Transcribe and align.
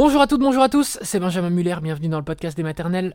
Bonjour 0.00 0.20
à 0.20 0.28
toutes, 0.28 0.42
bonjour 0.42 0.62
à 0.62 0.68
tous, 0.68 0.96
c'est 1.02 1.18
Benjamin 1.18 1.50
Muller, 1.50 1.74
bienvenue 1.82 2.06
dans 2.06 2.18
le 2.18 2.24
podcast 2.24 2.56
des 2.56 2.62
maternelles. 2.62 3.12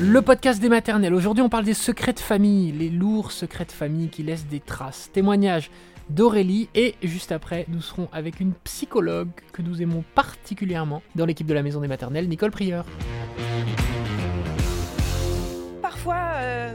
Le 0.00 0.22
podcast 0.22 0.60
des 0.60 0.68
maternelles. 0.68 1.12
Aujourd'hui, 1.12 1.42
on 1.42 1.48
parle 1.48 1.64
des 1.64 1.74
secrets 1.74 2.12
de 2.12 2.20
famille, 2.20 2.70
les 2.70 2.90
lourds 2.90 3.32
secrets 3.32 3.64
de 3.64 3.72
famille 3.72 4.08
qui 4.08 4.22
laissent 4.22 4.46
des 4.46 4.60
traces. 4.60 5.10
Témoignages 5.12 5.68
d'Aurélie 6.10 6.68
et 6.76 6.94
juste 7.02 7.32
après, 7.32 7.66
nous 7.66 7.80
serons 7.80 8.08
avec 8.12 8.38
une 8.38 8.52
psychologue 8.62 9.30
que 9.52 9.62
nous 9.62 9.82
aimons 9.82 10.04
particulièrement 10.14 11.02
dans 11.16 11.26
l'équipe 11.26 11.48
de 11.48 11.54
la 11.54 11.64
Maison 11.64 11.80
des 11.80 11.88
maternelles, 11.88 12.28
Nicole 12.28 12.52
Prieur. 12.52 12.86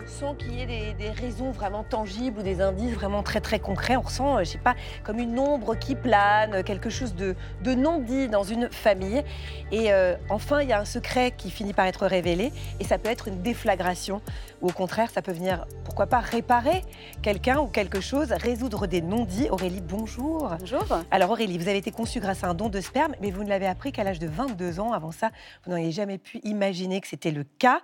Sans 0.05 0.35
qu'il 0.35 0.53
y 0.53 0.61
ait 0.61 0.93
des, 0.93 1.09
raisons 1.09 1.51
vraiment 1.51 1.83
tangibles 1.83 2.39
ou 2.39 2.43
des 2.43 2.61
indices 2.61 2.93
vraiment 2.93 3.23
très 3.23 3.41
très 3.41 3.59
concrets. 3.59 3.95
On 3.95 4.01
ressent, 4.01 4.37
euh, 4.37 4.39
je 4.39 4.51
sais 4.51 4.57
pas, 4.57 4.75
comme 5.03 5.19
une 5.19 5.37
ombre 5.39 5.75
qui 5.75 5.95
plane, 5.95 6.63
quelque 6.63 6.89
chose 6.89 7.15
de, 7.15 7.35
non 7.65 7.99
dit 7.99 8.27
dans 8.27 8.43
une 8.43 8.69
famille. 8.71 9.23
Et 9.71 9.91
euh, 9.91 10.15
enfin, 10.29 10.61
il 10.61 10.69
y 10.69 10.73
a 10.73 10.79
un 10.79 10.85
secret 10.85 11.31
qui 11.35 11.49
finit 11.49 11.73
par 11.73 11.85
être 11.85 12.05
révélé 12.05 12.51
et 12.79 12.83
ça 12.83 12.97
peut 12.97 13.09
être 13.09 13.27
une 13.27 13.41
déflagration 13.41 14.21
ou 14.61 14.67
au 14.67 14.71
contraire, 14.71 15.09
ça 15.09 15.21
peut 15.21 15.31
venir, 15.31 15.65
pourquoi 15.85 16.07
pas, 16.07 16.19
réparer 16.19 16.83
quelqu'un 17.21 17.59
ou 17.59 17.67
quelque 17.67 18.01
chose, 18.01 18.31
résoudre 18.31 18.87
des 18.87 19.01
non-dits. 19.01 19.49
Aurélie, 19.49 19.81
bonjour. 19.81 20.49
Bonjour. 20.59 20.85
Alors 21.11 21.31
Aurélie, 21.31 21.57
vous 21.57 21.69
avez 21.69 21.77
été 21.77 21.91
conçue 21.91 22.19
grâce 22.19 22.43
à 22.43 22.47
un 22.47 22.53
don 22.53 22.67
de 22.69 22.81
sperme, 22.81 23.15
mais 23.21 23.31
vous 23.31 23.43
ne 23.43 23.49
l'avez 23.49 23.67
appris 23.67 23.91
qu'à 23.91 24.03
l'âge 24.03 24.19
de 24.19 24.27
22 24.27 24.79
ans. 24.79 24.91
Avant 24.91 25.11
ça, 25.11 25.31
vous 25.63 25.71
n'auriez 25.71 25.91
jamais 25.91 26.17
pu 26.17 26.39
imaginer 26.43 26.99
que 26.99 27.07
c'était 27.07 27.31
le 27.31 27.43
cas. 27.43 27.81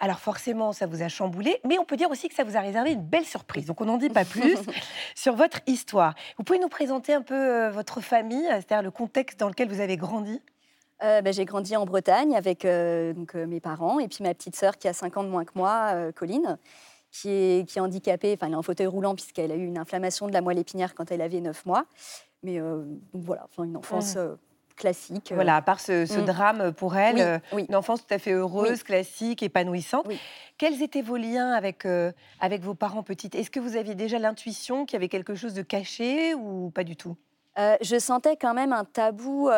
Alors 0.00 0.20
forcément, 0.20 0.72
ça 0.72 0.86
vous 0.86 1.02
a 1.02 1.08
chamboulé, 1.08 1.51
mais 1.64 1.78
on 1.78 1.84
peut 1.84 1.96
dire 1.96 2.10
aussi 2.10 2.28
que 2.28 2.34
ça 2.34 2.44
vous 2.44 2.56
a 2.56 2.60
réservé 2.60 2.92
une 2.92 3.02
belle 3.02 3.24
surprise. 3.24 3.66
Donc 3.66 3.80
on 3.80 3.84
n'en 3.84 3.98
dit 3.98 4.08
pas 4.08 4.24
plus 4.24 4.56
sur 5.14 5.34
votre 5.34 5.60
histoire. 5.66 6.14
Vous 6.38 6.44
pouvez 6.44 6.58
nous 6.58 6.68
présenter 6.68 7.14
un 7.14 7.22
peu 7.22 7.34
euh, 7.34 7.70
votre 7.70 8.00
famille, 8.00 8.46
c'est-à-dire 8.46 8.82
le 8.82 8.90
contexte 8.90 9.40
dans 9.40 9.48
lequel 9.48 9.68
vous 9.68 9.80
avez 9.80 9.96
grandi? 9.96 10.40
Euh, 11.02 11.20
ben, 11.20 11.32
J'ai 11.32 11.44
grandi 11.44 11.76
en 11.76 11.84
Bretagne 11.84 12.36
avec 12.36 12.64
euh, 12.64 13.12
donc, 13.12 13.34
mes 13.34 13.60
parents 13.60 13.98
et 13.98 14.08
puis 14.08 14.22
ma 14.22 14.34
petite 14.34 14.56
sœur 14.56 14.78
qui 14.78 14.88
a 14.88 14.92
5 14.92 15.16
ans 15.16 15.24
de 15.24 15.28
moins 15.28 15.44
que 15.44 15.52
moi, 15.54 16.12
Colline, 16.14 16.58
qui 17.10 17.30
est, 17.30 17.68
qui 17.68 17.78
est 17.78 17.80
handicapée, 17.80 18.34
enfin 18.36 18.46
elle 18.46 18.52
est 18.52 18.56
en 18.56 18.62
fauteuil 18.62 18.86
roulant 18.86 19.14
puisqu'elle 19.14 19.52
a 19.52 19.56
eu 19.56 19.66
une 19.66 19.78
inflammation 19.78 20.26
de 20.26 20.32
la 20.32 20.40
moelle 20.40 20.58
épinière 20.58 20.94
quand 20.94 21.10
elle 21.10 21.22
avait 21.22 21.40
9 21.40 21.66
mois. 21.66 21.86
Mais 22.42 22.58
donc 22.58 23.00
voilà, 23.14 23.46
une 23.58 23.76
enfance... 23.76 24.16
Mmh 24.16 24.36
classique. 24.74 25.32
Euh. 25.32 25.34
Voilà, 25.34 25.56
à 25.56 25.62
part 25.62 25.80
ce, 25.80 26.02
mm. 26.02 26.24
drame 26.24 26.72
pour 26.72 26.96
elle, 26.96 27.20
euh, 27.20 27.58
une 27.58 27.74
enfance 27.74 28.06
tout 28.06 28.14
à 28.14 28.18
fait 28.18 28.32
heureuse, 28.32 28.82
classique, 28.82 29.42
épanouissante. 29.42 30.06
Quels 30.58 30.82
étaient 30.82 31.02
vos 31.02 31.16
liens 31.16 31.52
avec, 31.52 31.86
euh, 31.86 32.12
avec 32.40 32.62
vos 32.62 32.74
parents 32.74 33.02
petites? 33.02 33.34
Est-ce 33.34 33.50
que 33.50 33.60
vous 33.60 33.76
aviez 33.76 33.94
déjà 33.94 34.18
l'intuition 34.18 34.86
qu'il 34.86 34.94
y 34.94 34.96
avait 34.98 35.08
quelque 35.08 35.34
chose 35.34 35.54
de 35.54 35.62
caché 35.62 36.34
ou 36.34 36.70
pas 36.70 36.84
du 36.84 36.96
tout? 36.96 37.16
Je 37.82 37.98
sentais 37.98 38.36
quand 38.36 38.54
même 38.54 38.72
un 38.72 38.84
tabou 38.84 39.50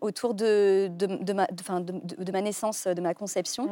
autour 0.00 0.34
de, 0.34 0.88
de, 0.90 1.32
ma, 1.32 1.46
de, 1.46 2.32
ma, 2.32 2.40
naissance, 2.42 2.88
de 2.88 3.00
ma 3.00 3.14
conception. 3.14 3.68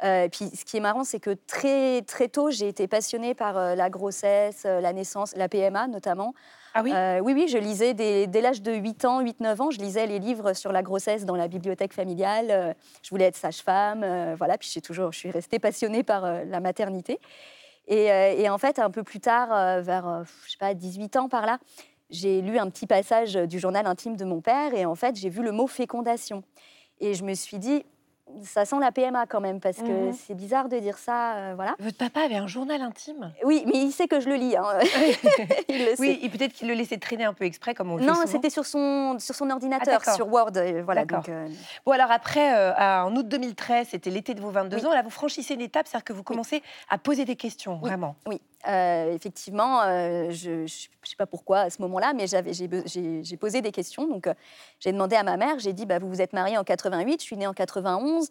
Mm-hmm. 0.00 0.30
puis 0.30 0.50
ce 0.56 0.64
qui 0.64 0.78
est 0.78 0.80
marrant, 0.80 1.04
c'est 1.04 1.20
que 1.20 1.36
très, 1.46 2.00
très 2.02 2.28
tôt, 2.28 2.50
j'ai 2.50 2.68
été 2.68 2.88
passionnée 2.88 3.34
par 3.34 3.76
la 3.76 3.90
grossesse, 3.90 4.64
la 4.64 4.94
naissance, 4.94 5.36
la 5.36 5.48
PMA 5.48 5.88
notamment. 5.88 6.32
Ah 6.78 6.82
oui? 6.82 6.92
Euh, 6.94 7.20
Oui, 7.20 7.32
oui, 7.32 7.48
je 7.48 7.56
lisais 7.56 7.94
dès, 7.94 8.40
l'âge 8.42 8.60
de 8.60 8.72
8 8.72 9.06
ans, 9.06 9.22
8-9 9.22 9.62
ans, 9.62 9.70
je 9.70 9.78
lisais 9.78 10.06
les 10.06 10.18
livres 10.18 10.52
sur 10.52 10.72
la 10.72 10.82
grossesse 10.82 11.24
dans 11.24 11.34
la 11.34 11.48
bibliothèque 11.48 11.94
familiale. 11.94 12.50
Euh, 12.50 12.74
je 13.02 13.08
voulais 13.08 13.24
être 13.24 13.36
sage-femme, 13.36 14.02
euh, 14.04 14.34
voilà. 14.36 14.58
Puis 14.58 14.70
toujours, 14.82 15.10
je 15.10 15.18
suis 15.18 15.30
restée 15.30 15.58
passionnée 15.58 16.02
par 16.02 16.44
la 16.44 16.60
maternité. 16.60 17.18
Et, 17.88 18.48
en 18.50 18.58
fait, 18.58 18.78
un 18.78 18.90
peu 18.90 19.02
plus 19.02 19.20
tard, 19.20 19.80
vers, 19.80 20.24
je 20.44 20.50
sais 20.50 20.58
pas, 20.58 20.74
18 20.74 21.16
ans 21.16 21.28
par 21.28 21.46
là, 21.46 21.58
j'ai 22.10 22.42
lu 22.42 22.58
un 22.58 22.68
petit 22.68 22.86
passage 22.86 23.34
du 23.34 23.58
journal 23.58 23.86
intime 23.86 24.16
de 24.16 24.24
mon 24.24 24.40
père 24.40 24.74
et 24.74 24.84
en 24.84 24.94
fait, 24.94 25.16
j'ai 25.16 25.28
vu 25.28 25.42
le 25.42 25.52
mot 25.52 25.66
fécondation. 25.66 26.42
Et 27.00 27.14
je 27.14 27.24
me 27.24 27.34
suis 27.34 27.58
dit, 27.58 27.84
ça 28.42 28.64
sent 28.64 28.76
la 28.80 28.92
PMA 28.92 29.26
quand 29.26 29.40
même, 29.40 29.60
parce 29.60 29.78
que 29.78 30.08
mhm. 30.08 30.12
c'est 30.12 30.34
bizarre 30.34 30.68
de 30.68 30.78
dire 30.78 30.98
ça. 30.98 31.34
Euh, 31.34 31.52
voilà. 31.54 31.74
Votre 31.78 31.96
papa 31.96 32.20
avait 32.20 32.36
un 32.36 32.46
journal 32.46 32.80
intime 32.82 33.32
Oui, 33.44 33.64
mais 33.66 33.80
il 33.80 33.92
sait 33.92 34.08
que 34.08 34.20
je 34.20 34.28
le 34.28 34.34
lis. 34.34 34.56
Hein. 34.56 34.64
il 35.68 35.84
le 35.84 36.00
oui, 36.00 36.18
et 36.22 36.28
peut-être 36.28 36.52
qu'il 36.52 36.68
le 36.68 36.74
laissait 36.74 36.98
traîner 36.98 37.24
un 37.24 37.32
peu 37.32 37.44
exprès, 37.44 37.74
comme 37.74 37.90
on 37.90 37.96
le 37.96 38.04
Non, 38.04 38.14
c'était 38.26 38.50
sur 38.50 38.66
son, 38.66 39.16
sur 39.18 39.34
son 39.34 39.50
ordinateur, 39.50 40.00
ah, 40.06 40.14
sur 40.14 40.28
Word. 40.28 40.56
Euh, 40.56 40.82
voilà, 40.84 41.04
donc, 41.04 41.28
euh, 41.28 41.48
Bon, 41.84 41.92
alors 41.92 42.10
après, 42.10 42.72
en 42.76 43.14
aut 43.16 43.22
2013, 43.22 43.88
c'était 43.90 44.10
l'été 44.10 44.34
de 44.34 44.40
vos 44.40 44.50
22 44.50 44.86
ans, 44.86 44.92
là, 44.92 45.02
vous 45.02 45.10
franchissez 45.10 45.54
une 45.54 45.60
étape, 45.60 45.86
c'est-à-dire 45.86 46.04
que 46.04 46.12
vous 46.12 46.22
commencez 46.22 46.62
à 46.88 46.98
poser 46.98 47.24
des 47.24 47.36
questions, 47.36 47.76
vraiment. 47.76 48.16
Oui, 48.26 48.40
effectivement, 48.66 49.82
je 50.30 50.62
ne 50.62 50.66
sais 50.66 51.16
pas 51.16 51.26
pourquoi 51.26 51.60
à 51.60 51.70
ce 51.70 51.80
moment-là, 51.82 52.12
mais 52.14 52.26
j'ai 52.26 53.36
posé 53.36 53.62
des 53.62 53.72
questions. 53.72 54.06
Donc, 54.06 54.28
j'ai 54.80 54.92
demandé 54.92 55.16
à 55.16 55.22
ma 55.22 55.36
mère, 55.36 55.58
j'ai 55.58 55.72
dit, 55.72 55.86
bah, 55.86 55.98
vous 55.98 56.08
vous 56.08 56.20
êtes 56.20 56.32
mariée 56.32 56.58
en 56.58 56.64
88, 56.64 57.20
je 57.20 57.24
suis 57.24 57.36
née 57.36 57.46
en 57.46 57.54
91. 57.54 58.28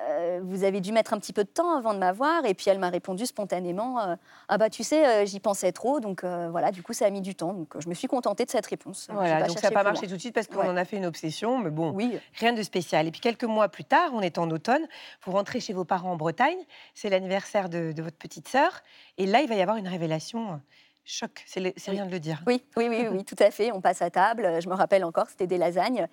Euh, 0.00 0.40
vous 0.42 0.64
avez 0.64 0.80
dû 0.80 0.90
mettre 0.90 1.12
un 1.12 1.18
petit 1.18 1.34
peu 1.34 1.44
de 1.44 1.48
temps 1.48 1.76
avant 1.76 1.92
de 1.92 1.98
m'avoir. 1.98 2.44
Et 2.46 2.54
puis 2.54 2.70
elle 2.70 2.78
m'a 2.78 2.88
répondu 2.88 3.26
spontanément 3.26 4.00
euh, 4.00 4.16
Ah 4.48 4.56
bah 4.56 4.70
tu 4.70 4.82
sais, 4.82 5.06
euh, 5.06 5.26
j'y 5.26 5.38
pensais 5.38 5.72
trop. 5.72 6.00
Donc 6.00 6.24
voilà, 6.24 6.70
du 6.70 6.82
coup, 6.82 6.92
ça 6.92 7.06
a 7.06 7.10
mis 7.10 7.20
du 7.20 7.34
temps. 7.34 7.52
Donc 7.52 7.74
je 7.78 7.88
me 7.88 7.94
suis 7.94 8.08
contentée 8.08 8.44
de 8.44 8.50
cette 8.50 8.66
réponse. 8.66 9.08
Voilà, 9.12 9.46
donc 9.46 9.58
ça 9.58 9.68
n'a 9.68 9.74
pas 9.74 9.82
marché 9.82 10.06
tout 10.06 10.14
de 10.14 10.20
suite 10.20 10.34
parce 10.34 10.46
qu'on 10.46 10.68
en 10.68 10.76
a 10.76 10.84
fait 10.84 10.96
une 10.96 11.06
obsession. 11.06 11.58
Mais 11.58 11.70
bon, 11.70 11.92
oui. 11.92 12.18
rien 12.34 12.52
de 12.52 12.62
spécial. 12.62 13.06
Et 13.06 13.10
puis 13.10 13.20
quelques 13.20 13.44
mois 13.44 13.68
plus 13.68 13.84
tard, 13.84 14.10
on 14.14 14.20
est 14.20 14.38
en 14.38 14.50
automne, 14.50 14.86
vous 15.24 15.32
rentrez 15.32 15.60
chez 15.60 15.72
vos 15.72 15.84
parents 15.84 16.12
en 16.12 16.16
Bretagne. 16.16 16.58
C'est 16.94 17.10
l'anniversaire 17.10 17.68
de, 17.68 17.92
votre 18.02 18.16
petite 18.16 18.48
sœur. 18.48 18.82
Et 19.18 19.26
là, 19.26 19.42
il 19.42 19.48
va 19.48 19.54
y 19.54 19.62
avoir 19.62 19.76
une 19.76 19.88
révélation. 19.88 20.60
Choc, 21.04 21.42
c'est 21.46 21.60
rien 21.88 22.06
de 22.06 22.10
le 22.12 22.20
dire. 22.20 22.42
Oui, 22.46 22.64
oui, 22.76 22.86
oui, 22.88 23.08
oui, 23.10 23.24
tout 23.24 23.36
à 23.40 23.50
fait. 23.50 23.72
On 23.72 23.80
passe 23.80 24.02
à 24.02 24.10
table. 24.10 24.60
Je 24.62 24.68
me 24.68 24.74
rappelle 24.74 25.04
encore, 25.04 25.28
c'était 25.28 25.48
des 25.48 25.58
lasagnes. 25.58 26.06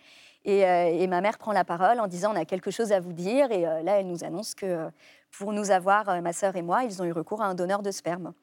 Euh, 0.47 0.85
et, 0.85 1.07
ma 1.07 1.21
mère 1.21 1.37
prend 1.37 1.51
la 1.51 1.63
parole 1.63 1.99
en 1.99 2.07
disant 2.07 2.33
on 2.33 2.35
a 2.35 2.45
quelque 2.45 2.71
chose 2.71 2.91
à 2.91 2.99
vous 2.99 3.13
dire. 3.13 3.51
Et 3.51 3.67
euh, 3.67 3.83
là, 3.83 3.99
elle 3.99 4.07
nous 4.07 4.23
annonce 4.23 4.55
que 4.55 4.89
pour 5.31 5.53
nous 5.53 5.71
avoir, 5.71 6.09
euh, 6.09 6.21
ma 6.21 6.33
sœur 6.33 6.55
et 6.55 6.61
moi, 6.61 6.83
ils 6.83 7.01
ont 7.01 7.05
eu 7.05 7.11
recours 7.11 7.41
à 7.41 7.47
un 7.47 7.55
donneur 7.55 7.81
de 7.81 7.91
sperme. 7.91 8.33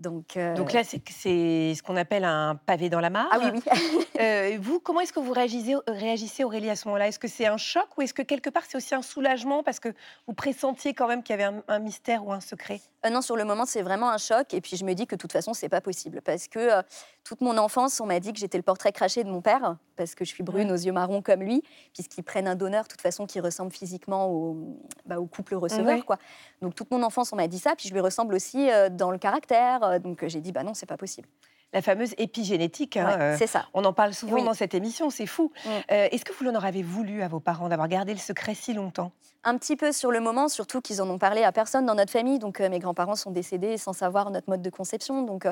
Donc, 0.00 0.38
Donc 0.56 0.72
là, 0.72 0.82
c'est 0.84 1.00
ce 1.04 1.82
qu'on 1.82 1.96
appelle 1.96 2.24
un 2.24 2.54
pavé 2.54 2.88
dans 2.88 3.00
la 3.00 3.10
mare. 3.10 3.28
Ah 3.32 3.38
oui, 3.42 3.50
oui. 3.52 4.56
vous, 4.60 4.78
comment 4.80 5.00
est-ce 5.00 5.12
que 5.12 5.20
vous 5.20 5.32
réagissez, 5.32 5.74
réagissez 5.86 6.44
Aurélie, 6.44 6.70
à 6.70 6.76
ce 6.76 6.86
moment-là? 6.88 7.08
Est-ce 7.08 7.18
que 7.18 7.28
c'est 7.28 7.46
un 7.46 7.56
choc 7.56 7.86
ou 7.96 8.02
est-ce 8.02 8.14
que 8.14 8.22
quelque 8.22 8.50
part 8.50 8.62
c'est 8.68 8.76
aussi 8.76 8.94
un 8.94 9.02
soulagement 9.02 9.62
parce 9.62 9.80
que 9.80 9.88
vous 10.26 10.34
pressentiez 10.34 10.94
quand 10.94 11.08
même 11.08 11.22
qu'il 11.22 11.36
y 11.36 11.42
avait 11.42 11.56
un, 11.66 11.78
mystère 11.78 12.24
ou 12.26 12.32
un 12.32 12.40
secret? 12.40 12.80
Non, 13.10 13.22
sur 13.22 13.36
le 13.36 13.44
moment, 13.44 13.66
c'est 13.66 13.82
vraiment 13.82 14.10
un 14.10 14.18
choc. 14.18 14.54
Et 14.54 14.60
puis 14.60 14.76
je 14.76 14.84
me 14.84 14.94
dis 14.94 15.06
que 15.06 15.14
de 15.14 15.20
toute 15.20 15.32
façon, 15.32 15.52
c'est 15.52 15.68
pas 15.68 15.80
possible 15.80 16.20
parce 16.22 16.48
que 16.48 16.82
toute 17.28 17.40
mon 17.42 17.58
enfance, 17.58 18.00
on 18.00 18.06
m'a 18.06 18.20
dit 18.20 18.32
que 18.32 18.38
j'étais 18.38 18.56
le 18.56 18.62
portrait 18.62 18.90
craché 18.90 19.22
de 19.22 19.28
mon 19.28 19.42
père, 19.42 19.76
parce 19.96 20.14
que 20.14 20.24
je 20.24 20.30
suis 20.30 20.42
brune 20.42 20.72
aux 20.72 20.76
yeux 20.76 20.92
marrons 20.92 21.20
comme 21.20 21.42
lui, 21.42 21.62
puisqu'ils 21.92 22.22
prennent 22.22 22.48
un 22.48 22.54
donneur, 22.54 22.84
de 22.84 22.88
toute 22.88 23.02
façon, 23.02 23.26
qui 23.26 23.38
ressemble 23.40 23.70
physiquement 23.70 24.30
au, 24.30 24.78
bah, 25.04 25.20
au 25.20 25.26
couple 25.26 25.54
receveur. 25.54 26.06
Quoi. 26.06 26.16
Donc 26.62 26.74
toute 26.74 26.90
mon 26.90 27.02
enfance, 27.02 27.32
on 27.32 27.36
m'a 27.36 27.46
dit 27.46 27.58
ça, 27.58 27.74
puis 27.76 27.88
je 27.88 27.92
lui 27.92 28.00
ressemble 28.00 28.34
aussi 28.34 28.70
euh, 28.70 28.88
dans 28.88 29.10
le 29.10 29.18
caractère. 29.18 29.82
Euh, 29.88 29.98
donc 29.98 30.26
j'ai 30.26 30.40
dit, 30.40 30.52
bah 30.52 30.62
non, 30.62 30.74
c'est 30.74 30.86
pas 30.86 30.96
possible 30.96 31.28
la 31.74 31.82
fameuse 31.82 32.14
épigénétique. 32.16 32.96
Hein, 32.96 33.18
euh, 33.20 33.36
c'est 33.38 33.46
ça. 33.46 33.66
On 33.74 33.84
en 33.84 33.92
parle 33.92 34.14
souvent 34.14 34.42
dans 34.42 34.54
cette 34.54 34.72
émission, 34.72 35.10
c'est 35.10 35.26
fou. 35.26 35.52
Mm. 35.66 35.68
Est-ce 35.90 36.24
que 36.24 36.32
vous 36.32 36.48
en 36.48 36.54
avez 36.54 36.82
voulu 36.82 37.20
à 37.20 37.28
vos 37.28 37.40
parents 37.40 37.68
d'avoir 37.68 37.88
gardé 37.88 38.14
le 38.14 38.18
secret 38.18 38.54
si 38.54 38.72
longtemps? 38.72 39.12
Un 39.44 39.58
petit 39.58 39.76
peu 39.76 39.92
sur 39.92 40.10
le 40.10 40.20
moment, 40.20 40.48
surtout 40.48 40.80
qu'ils 40.80 41.02
en 41.02 41.10
ont 41.10 41.18
parlé 41.18 41.42
à 41.42 41.52
personne 41.52 41.84
dans 41.84 41.94
notre 41.94 42.10
famille. 42.10 42.38
Donc 42.38 42.60
mes 42.60 42.78
grands-parents 42.78 43.16
sont 43.16 43.32
décédés 43.32 43.76
sans 43.76 43.92
savoir 43.92 44.30
notre 44.30 44.48
mode 44.48 44.62
de 44.62 44.70
conception. 44.70 45.20
Donc 45.20 45.46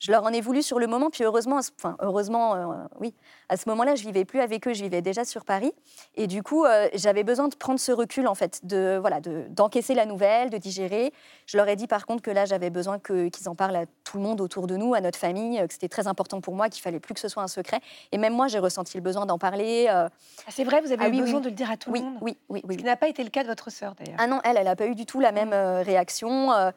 je 0.00 0.10
leur 0.10 0.24
en 0.24 0.32
ai 0.32 0.40
voulu 0.40 0.62
sur 0.62 0.78
le 0.78 0.86
moment, 0.86 1.10
puis 1.10 1.24
heureusement, 1.24 1.60
enfin 1.78 1.96
heureusement, 2.00 2.54
euh, 2.54 2.74
oui, 2.98 3.14
à 3.50 3.56
ce 3.58 3.68
moment-là, 3.68 3.94
je 3.94 4.02
vivais 4.02 4.24
plus 4.24 4.40
avec 4.40 4.66
eux, 4.66 4.72
je 4.72 4.82
vivais 4.82 5.02
déjà 5.02 5.26
sur 5.26 5.44
Paris, 5.44 5.72
et 6.16 6.26
du 6.26 6.42
coup, 6.42 6.64
euh, 6.64 6.88
j'avais 6.94 7.22
besoin 7.22 7.48
de 7.48 7.54
prendre 7.54 7.78
ce 7.78 7.92
recul 7.92 8.26
en 8.26 8.34
fait, 8.34 8.60
de 8.64 8.96
voilà, 8.98 9.20
d'encaisser 9.20 9.94
la 9.94 10.06
nouvelle, 10.06 10.48
de 10.48 10.56
digérer. 10.56 11.12
Je 11.44 11.58
leur 11.58 11.68
ai 11.68 11.76
dit 11.76 11.86
par 11.86 12.06
contre 12.06 12.22
que 12.22 12.30
là, 12.30 12.46
j'avais 12.46 12.70
besoin 12.70 12.98
qu'ils 12.98 13.48
en 13.48 13.54
parlent 13.54 13.76
à 13.76 13.84
tout 14.04 14.16
le 14.16 14.22
monde 14.22 14.40
autour 14.40 14.66
de 14.66 14.76
nous, 14.76 14.94
à 14.94 15.02
notre 15.02 15.18
famille, 15.18 15.58
que 15.66 15.72
c'était 15.72 15.88
très 15.88 16.06
important 16.06 16.40
pour 16.40 16.54
moi, 16.54 16.70
qu'il 16.70 16.82
fallait 16.82 16.98
plus 16.98 17.12
que 17.12 17.20
ce 17.20 17.28
soit 17.28 17.42
un 17.42 17.48
secret. 17.48 17.80
Et 18.10 18.18
même 18.18 18.32
moi, 18.32 18.48
j'ai 18.48 18.58
ressenti 18.58 18.96
le 18.96 19.02
besoin 19.02 19.26
d'en 19.26 19.38
parler. 19.38 19.86
Euh. 19.90 20.08
Ah, 20.46 20.50
c'est 20.50 20.64
vrai, 20.64 20.80
vous 20.80 20.92
avez 20.92 21.04
ah 21.04 21.08
eu 21.08 21.20
besoin 21.20 21.40
de 21.40 21.50
le 21.50 21.54
dire 21.54 21.70
à 21.70 21.76
tout 21.76 21.92
le 21.92 22.00
monde. 22.00 22.14
Oui, 22.22 22.38
oui, 22.48 22.62
oui. 22.64 22.74
Ce 22.74 22.78
qui 22.78 22.84
n'a 22.84 22.96
pas 22.96 23.08
été 23.08 23.22
le 23.22 23.30
cas 23.30 23.42
de 23.42 23.48
votre 23.48 23.70
sœur 23.70 23.94
d'ailleurs. 23.98 24.18
Ah 24.18 24.26
non, 24.26 24.40
elle, 24.44 24.56
elle 24.56 24.64
n'a 24.64 24.76
pas 24.76 24.86
eu 24.86 24.94
du 24.94 25.04
tout 25.04 25.20
la 25.20 25.32
même 25.32 25.52
réaction 25.52 26.72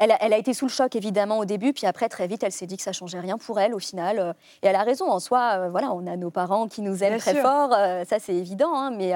elle 0.00 0.32
a, 0.32 0.38
été 0.38 0.54
sous 0.54 0.64
le 0.64 0.70
choc 0.70 0.96
évidemment 0.96 1.38
au 1.38 1.44
début, 1.44 1.74
puis 1.74 1.86
après 1.86 2.08
très 2.08 2.26
vite 2.26 2.42
elle 2.42 2.52
s'est 2.52 2.66
dit 2.66 2.78
que 2.78 2.82
ça 2.82 2.92
changeait 2.92 3.20
rien 3.20 3.36
pour 3.36 3.60
elle 3.60 3.74
au 3.74 3.78
final. 3.78 4.18
Euh, 4.18 4.32
et 4.62 4.68
elle 4.68 4.76
a 4.76 4.82
raison 4.82 5.10
en 5.10 5.20
soi. 5.20 5.58
Euh, 5.58 5.68
voilà, 5.68 5.92
on 5.92 6.06
a 6.06 6.16
nos 6.16 6.30
parents 6.30 6.68
qui 6.68 6.80
nous 6.80 7.04
aiment 7.04 7.18
très 7.18 7.34
fort, 7.34 7.74
euh, 7.74 8.04
ça 8.06 8.18
c'est 8.18 8.34
évident. 8.34 8.74
Hein, 8.74 8.90
mais 8.90 9.12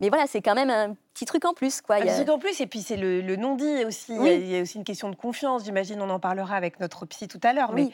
mais 0.00 0.08
voilà, 0.08 0.26
c'est 0.26 0.40
quand 0.40 0.54
même 0.54 0.70
un 0.70 0.94
petit 1.12 1.26
truc 1.26 1.44
en 1.44 1.52
plus 1.52 1.82
quoi. 1.82 1.96
Un 1.96 2.00
petit 2.00 2.14
truc 2.14 2.30
en 2.30 2.38
plus 2.38 2.60
et 2.62 2.66
puis 2.66 2.80
c'est 2.80 2.96
le, 2.96 3.36
non 3.36 3.56
dit 3.56 3.84
aussi. 3.84 4.14
Il, 4.14 4.50
y 4.50 4.58
a, 4.58 4.62
aussi 4.62 4.78
une 4.78 4.84
question 4.84 5.10
de 5.10 5.16
confiance. 5.16 5.64
J'imagine 5.64 6.00
on 6.00 6.08
en 6.08 6.18
parlera 6.18 6.56
avec 6.56 6.80
notre 6.80 7.04
psy 7.04 7.28
tout 7.28 7.40
à 7.42 7.52
l'heure. 7.52 7.72
Mais 7.72 7.84
euh, 7.84 7.88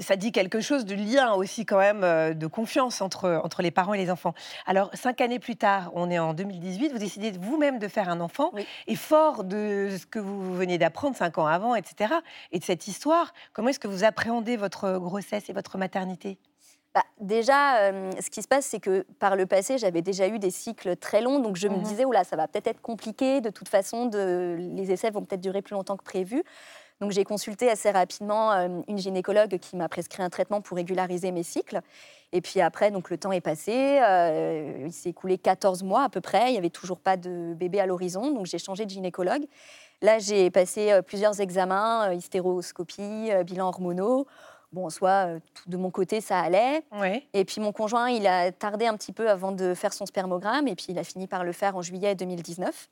ça 0.00 0.16
dit 0.16 0.32
quelque 0.32 0.60
chose 0.60 0.84
de 0.84 0.94
lien 0.94 1.32
aussi 1.34 1.64
quand 1.64 1.78
même, 1.78 2.04
euh, 2.04 2.34
de 2.34 2.46
confiance 2.46 3.00
entre, 3.00 3.40
entre 3.42 3.62
les 3.62 3.70
parents 3.70 3.94
et 3.94 3.98
les 3.98 4.10
enfants. 4.10 4.34
Alors, 4.66 4.90
cinq 4.94 5.20
années 5.20 5.38
plus 5.38 5.56
tard, 5.56 5.90
on 5.94 6.10
est 6.10 6.18
en 6.18 6.34
2018, 6.34 6.92
vous 6.92 6.98
décidez 6.98 7.32
vous-même 7.32 7.78
de 7.78 7.88
faire 7.88 8.08
un 8.10 8.20
enfant, 8.20 8.50
Oui. 8.52 8.66
et 8.86 8.96
fort 8.96 9.44
de 9.44 9.88
ce 9.98 10.04
que 10.06 10.18
vous 10.18 10.54
venez 10.54 10.76
d'apprendre 10.78 11.16
cinq 11.16 11.38
ans 11.38 11.46
avant, 11.46 11.74
etc., 11.74 12.14
et 12.52 12.58
de 12.58 12.64
cette 12.64 12.86
histoire, 12.86 13.32
comment 13.54 13.68
est-ce 13.68 13.80
que 13.80 13.88
vous 13.88 14.04
appréhendez 14.04 14.56
votre 14.56 14.98
grossesse 14.98 15.48
et 15.48 15.52
votre 15.54 15.78
maternité? 15.78 16.38
Bah, 16.94 17.04
déjà, 17.22 17.76
euh, 17.78 18.10
ce 18.20 18.28
qui 18.28 18.42
se 18.42 18.48
passe, 18.48 18.66
c'est 18.66 18.78
que 18.80 19.06
par 19.18 19.34
le 19.34 19.46
passé, 19.46 19.78
j'avais 19.78 20.02
déjà 20.02 20.28
eu 20.28 20.38
des 20.38 20.50
cycles 20.50 20.94
très 20.96 21.22
longs, 21.22 21.38
donc 21.40 21.56
je 21.56 21.66
me 21.68 21.76
Mhm. 21.76 21.82
disais, 21.82 22.04
oula, 22.04 22.24
ça 22.24 22.36
va 22.36 22.46
peut-être 22.46 22.66
être 22.66 22.82
compliqué. 22.82 23.40
De 23.40 23.48
toute 23.48 23.70
façon, 23.70 24.04
de... 24.04 24.56
les 24.58 24.92
essais 24.92 25.10
vont 25.10 25.22
peut-être 25.24 25.40
durer 25.40 25.62
plus 25.62 25.72
longtemps 25.72 25.96
que 25.96 26.04
prévu. 26.04 26.42
Donc 27.02 27.10
j'ai 27.10 27.24
consulté 27.24 27.68
assez 27.68 27.90
rapidement 27.90 28.52
euh, 28.52 28.68
une 28.86 28.96
gynécologue 28.96 29.58
qui 29.58 29.74
m'a 29.74 29.88
prescrit 29.88 30.22
un 30.22 30.30
traitement 30.30 30.60
pour 30.60 30.76
régulariser 30.76 31.32
mes 31.32 31.42
cycles. 31.42 31.80
Et 32.30 32.40
puis 32.40 32.60
après, 32.60 32.92
donc 32.92 33.10
le 33.10 33.18
temps 33.18 33.32
est 33.32 33.40
passé. 33.40 33.98
euh, 34.00 34.84
il 34.86 34.92
s'est 34.92 35.08
écoulé 35.08 35.36
14 35.36 35.82
mois 35.82 36.04
à 36.04 36.08
peu 36.08 36.20
près. 36.20 36.50
Il 36.50 36.52
n'y 36.52 36.58
avait 36.58 36.70
toujours 36.70 37.00
pas 37.00 37.16
de 37.16 37.54
bébé 37.54 37.80
à 37.80 37.86
l'horizon, 37.86 38.30
donc 38.30 38.46
j'ai 38.46 38.58
changé 38.58 38.84
de 38.84 38.90
gynécologue. 38.90 39.42
Là, 40.00 40.20
j'ai 40.20 40.48
passé 40.52 40.92
euh, 40.92 41.02
plusieurs 41.02 41.40
examens, 41.40 42.12
hystéroscopie, 42.12 43.32
bilan 43.44 43.66
hormonaux. 43.66 44.28
Bon, 44.70 44.86
en 44.86 44.90
soi, 44.90 45.26
de 45.66 45.76
mon 45.76 45.90
côté, 45.90 46.20
ça 46.20 46.38
allait. 46.38 46.84
Et 47.34 47.44
puis 47.44 47.60
mon 47.60 47.72
conjoint, 47.72 48.10
il 48.10 48.28
a 48.28 48.52
tardé 48.52 48.86
un 48.86 48.96
petit 48.96 49.12
peu 49.12 49.28
avant 49.28 49.50
de 49.50 49.74
faire 49.74 49.92
son 49.92 50.06
spermogramme, 50.06 50.68
et 50.68 50.76
puis 50.76 50.86
il 50.90 50.98
a 51.00 51.04
fini 51.04 51.26
par 51.26 51.42
le 51.42 51.50
faire 51.50 51.76
en 51.76 51.82
juillet 51.82 52.14
2019. 52.14 52.88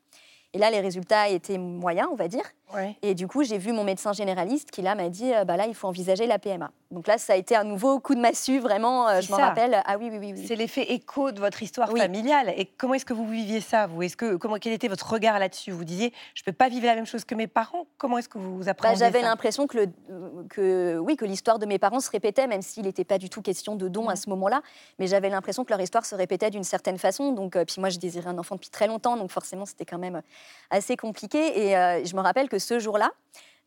Et 0.53 0.59
là, 0.59 0.69
les 0.71 0.81
résultats 0.81 1.29
étaient 1.29 1.59
moyens, 1.59 2.09
on 2.11 2.17
va 2.17 2.27
dire. 2.27 2.43
Ouais. 2.75 2.97
Et 3.03 3.15
du 3.15 3.27
coup, 3.27 3.43
j'ai 3.43 3.59
vu 3.59 3.73
mon 3.73 3.85
médecin 3.85 4.13
généraliste 4.13 4.71
qui 4.71 4.83
là 4.83 4.95
m'a 4.95 5.09
dit, 5.09 5.33
euh, 5.35 5.45
bah 5.45 5.57
là, 5.57 5.67
il 5.67 5.75
faut 5.75 5.89
envisager 5.89 6.27
la 6.27 6.39
PMA. 6.39 6.71
Donc 6.91 7.07
là, 7.07 7.19
ça 7.19 7.35
a 7.35 7.37
été 7.37 7.55
un 7.55 7.63
nouveau 7.65 8.01
coup 8.01 8.15
de 8.17 8.21
massue, 8.21 8.59
vraiment. 8.59 9.09
euh, 9.09 9.21
je 9.21 9.31
m'en 9.31 9.37
rappelle. 9.39 9.81
Ah 9.87 9.97
oui, 9.99 10.09
oui, 10.11 10.19
oui. 10.21 10.33
oui. 10.37 10.45
C'est 10.47 10.57
l'effet 10.57 10.93
écho 10.93 11.31
de 11.31 11.39
votre 11.41 11.63
histoire 11.63 11.93
Oui. 11.93 12.01
familiale. 12.01 12.53
Et 12.57 12.65
comment 12.67 12.95
est-ce 12.95 13.05
que 13.05 13.13
vous 13.13 13.27
viviez 13.29 13.61
ça, 13.61 13.87
vous? 13.87 14.03
Est-ce 14.03 14.17
que 14.17 14.35
comment 14.37 14.57
quel 14.57 14.73
était 14.73 14.89
votre 14.89 15.09
regard 15.13 15.39
là-dessus? 15.39 15.71
Vous 15.71 15.85
disiez, 15.85 16.13
je 16.35 16.43
peux 16.43 16.53
pas 16.53 16.69
vivre 16.69 16.87
la 16.87 16.95
même 16.97 17.07
chose 17.07 17.25
que 17.25 17.35
mes 17.37 17.47
parents. 17.47 17.87
Comment 17.99 18.19
est-ce 18.19 18.29
que 18.29 18.39
vous 18.39 18.57
vous 18.59 18.65
Bah, 18.65 18.95
J'avais 18.97 19.23
l'impression 19.23 19.67
que, 19.69 19.79
le- 19.79 20.45
que, 20.49 20.99
oui, 20.99 21.17
que 21.17 21.25
l'histoire 21.25 21.59
de 21.61 21.67
mes 21.67 21.79
parents 21.79 22.01
se 22.01 22.11
répétait, 22.11 22.47
même 22.47 22.63
s'il 22.63 22.85
n'était 22.85 23.05
pas 23.05 23.19
du 23.19 23.31
tout 23.31 23.43
question 23.43 23.77
de 23.77 23.87
don 23.89 24.09
à 24.09 24.13
Mhm. 24.13 24.17
ce 24.17 24.31
moment-là. 24.31 24.63
Mais 24.99 25.07
j'avais 25.07 25.29
l'impression 25.29 25.65
que 25.65 25.71
leur 25.71 25.81
histoire 25.81 26.05
se 26.05 26.15
répétait 26.15 26.51
d'une 26.51 26.65
certaine 26.65 26.99
façon. 26.99 27.33
Donc, 27.33 27.55
euh, 27.57 27.65
puis 27.65 27.77
moi, 27.81 27.89
je 27.91 27.99
désirais 27.99 28.29
un 28.31 28.39
enfant 28.39 28.57
depuis 28.57 28.71
très 28.71 28.87
longtemps, 28.89 29.17
donc 29.17 29.31
forcément, 29.31 29.65
c'était 29.65 29.85
quand 29.85 29.99
même 29.99 30.23
assez 30.71 30.97
compliqué. 30.97 31.67
Et 31.69 31.77
euh, 31.77 32.05
je 32.05 32.15
me 32.17 32.21
rappelle 32.21 32.49
que 32.49 32.59
ce 32.61 32.79
jour-là, 32.79 33.11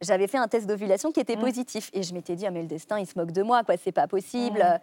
j'avais 0.02 0.28
fait 0.28 0.38
un 0.38 0.48
test 0.48 0.66
d'ovulation 0.68 1.12
qui 1.12 1.20
était 1.20 1.36
Mhm. 1.36 1.42
positif. 1.42 1.90
Et 1.94 2.04
je 2.04 2.14
m'étais 2.14 2.36
dit, 2.36 2.46
ah, 2.46 2.52
mais 2.52 2.62
le 2.62 2.68
destin, 2.68 3.00
il 3.00 3.06
se 3.06 3.18
moque 3.18 3.32
de 3.32 3.42
moi, 3.44 3.64
quoi, 3.64 3.76
c'est 3.78 3.92
pas 3.92 4.08
possible. 4.08 4.60
Mhm. 4.60 4.80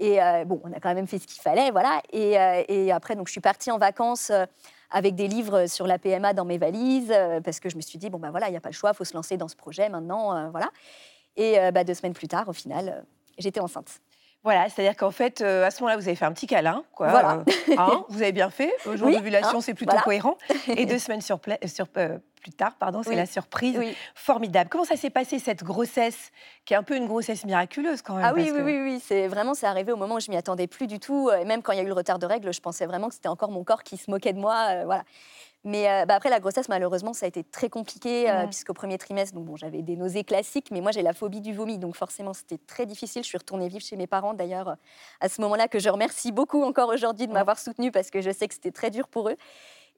Et 0.00 0.20
euh, 0.22 0.44
bon, 0.44 0.60
on 0.64 0.72
a 0.72 0.80
quand 0.80 0.92
même 0.94 1.06
fait 1.06 1.18
ce 1.20 1.26
qu'il 1.26 1.40
fallait, 1.40 1.70
voilà. 1.70 2.00
Et, 2.12 2.38
euh, 2.38 2.62
et 2.68 2.90
après, 2.92 3.14
donc, 3.14 3.28
je 3.28 3.32
suis 3.32 3.40
partie 3.40 3.70
en 3.70 3.78
vacances. 3.78 4.30
euh, 4.30 4.46
avec 4.90 5.16
des 5.16 5.26
livres 5.26 5.66
sur 5.66 5.88
la 5.88 5.98
PMA 5.98 6.34
dans 6.34 6.44
mes 6.44 6.56
valises, 6.58 7.10
euh, 7.10 7.40
parce 7.40 7.58
que 7.58 7.68
je 7.68 7.74
me 7.74 7.80
suis 7.80 7.98
dit, 7.98 8.10
bon, 8.10 8.18
ben 8.20 8.30
voilà, 8.30 8.46
il 8.46 8.52
n'y 8.52 8.56
a 8.56 8.60
pas 8.60 8.68
le 8.68 8.74
choix, 8.74 8.90
il 8.92 8.96
faut 8.96 9.04
se 9.04 9.14
lancer 9.14 9.36
dans 9.36 9.48
ce 9.48 9.56
projet 9.56 9.88
maintenant, 9.88 10.50
voilà. 10.52 10.70
Et 11.36 11.56
bah, 11.72 11.82
deux 11.82 11.94
semaines 11.94 12.12
plus 12.12 12.28
tard, 12.28 12.48
au 12.48 12.52
final, 12.52 13.04
j'étais 13.36 13.58
enceinte. 13.58 14.00
Voilà, 14.44 14.68
c'est-à-dire 14.68 14.94
qu'en 14.96 15.10
fait, 15.10 15.40
euh, 15.40 15.64
à 15.64 15.70
ce 15.70 15.80
moment-là, 15.82 15.96
vous 15.96 16.06
avez 16.06 16.14
fait 16.16 16.26
un 16.26 16.32
petit 16.32 16.46
câlin, 16.46 16.84
quoi. 16.94 17.08
Voilà. 17.08 17.32
euh, 17.48 17.74
hein, 17.78 18.04
vous 18.10 18.20
avez 18.22 18.32
bien 18.32 18.50
fait. 18.50 18.72
Au 18.86 18.94
jour 18.96 19.08
Oui, 19.08 19.16
d'ovulation, 19.16 19.58
hein, 19.58 19.60
c'est 19.62 19.72
plutôt 19.74 19.92
voilà. 19.92 20.02
cohérent. 20.02 20.36
Et 20.68 20.84
deux 20.84 20.98
semaines 20.98 21.22
sur, 21.22 21.38
euh, 21.96 22.18
plus 22.42 22.52
tard, 22.52 22.74
pardon, 22.78 23.02
c'est 23.02 23.08
Oui. 23.10 23.16
la 23.16 23.24
surprise. 23.24 23.74
Oui. 23.78 23.96
Formidable. 24.14 24.68
Comment 24.70 24.84
ça 24.84 24.96
s'est 24.96 25.08
passé 25.10 25.38
cette 25.38 25.64
grossesse, 25.64 26.30
qui 26.66 26.74
est 26.74 26.76
un 26.76 26.82
peu 26.82 26.94
une 26.94 27.06
grossesse 27.06 27.44
miraculeuse 27.46 28.02
quand 28.02 28.16
même 28.16 28.24
Ah 28.26 28.32
oui, 28.34 28.44
parce 28.44 28.56
oui, 28.56 28.58
que- 28.58 28.64
oui, 28.64 28.92
oui, 28.92 29.02
c'est 29.02 29.28
vraiment, 29.28 29.54
c'est 29.54 29.66
arrivé 29.66 29.92
au 29.92 29.96
moment 29.96 30.16
où 30.16 30.20
je 30.20 30.30
m'y 30.30 30.36
attendais 30.36 30.66
plus 30.66 30.86
du 30.86 31.00
tout. 31.00 31.30
Et 31.30 31.46
même 31.46 31.62
quand 31.62 31.72
il 31.72 31.76
y 31.78 31.80
a 31.80 31.84
eu 31.84 31.86
le 31.88 31.94
retard 31.94 32.18
de 32.18 32.26
règles, 32.26 32.52
je 32.52 32.60
pensais 32.60 32.84
vraiment 32.84 33.08
que 33.08 33.14
c'était 33.14 33.28
encore 33.28 33.50
mon 33.50 33.64
corps 33.64 33.82
qui 33.82 33.96
se 33.96 34.10
moquait 34.10 34.34
de 34.34 34.38
moi, 34.38 34.84
voilà. 34.84 35.04
Mais 35.64 35.88
euh, 35.88 36.04
bah, 36.04 36.14
après 36.16 36.28
la 36.28 36.40
grossesse, 36.40 36.68
malheureusement, 36.68 37.14
ça 37.14 37.24
a 37.24 37.28
été 37.28 37.42
très 37.42 37.70
compliqué 37.70 38.30
euh, 38.30 38.46
puisqu'au 38.46 38.74
premier 38.74 38.98
trimestre, 38.98 39.34
donc 39.34 39.46
bon, 39.46 39.56
j'avais 39.56 39.80
des 39.80 39.96
nausées 39.96 40.22
classiques, 40.22 40.70
mais 40.70 40.82
moi 40.82 40.92
j'ai 40.92 41.02
la 41.02 41.14
phobie 41.14 41.40
du 41.40 41.54
vomi, 41.54 41.78
donc 41.78 41.96
forcément 41.96 42.34
c'était 42.34 42.58
très 42.58 42.84
difficile. 42.84 43.22
Je 43.22 43.28
suis 43.28 43.38
retournée 43.38 43.68
vivre 43.68 43.82
chez 43.82 43.96
mes 43.96 44.06
parents, 44.06 44.34
d'ailleurs, 44.34 44.68
euh, 44.68 44.74
à 45.20 45.30
ce 45.30 45.40
moment-là 45.40 45.66
que 45.66 45.78
je 45.78 45.88
remercie 45.88 46.32
beaucoup 46.32 46.62
encore 46.62 46.90
aujourd'hui 46.90 47.26
de 47.26 47.32
m'avoir 47.32 47.58
soutenue 47.58 47.90
parce 47.90 48.10
que 48.10 48.20
je 48.20 48.30
sais 48.30 48.46
que 48.46 48.54
c'était 48.54 48.72
très 48.72 48.90
dur 48.90 49.08
pour 49.08 49.30
eux. 49.30 49.36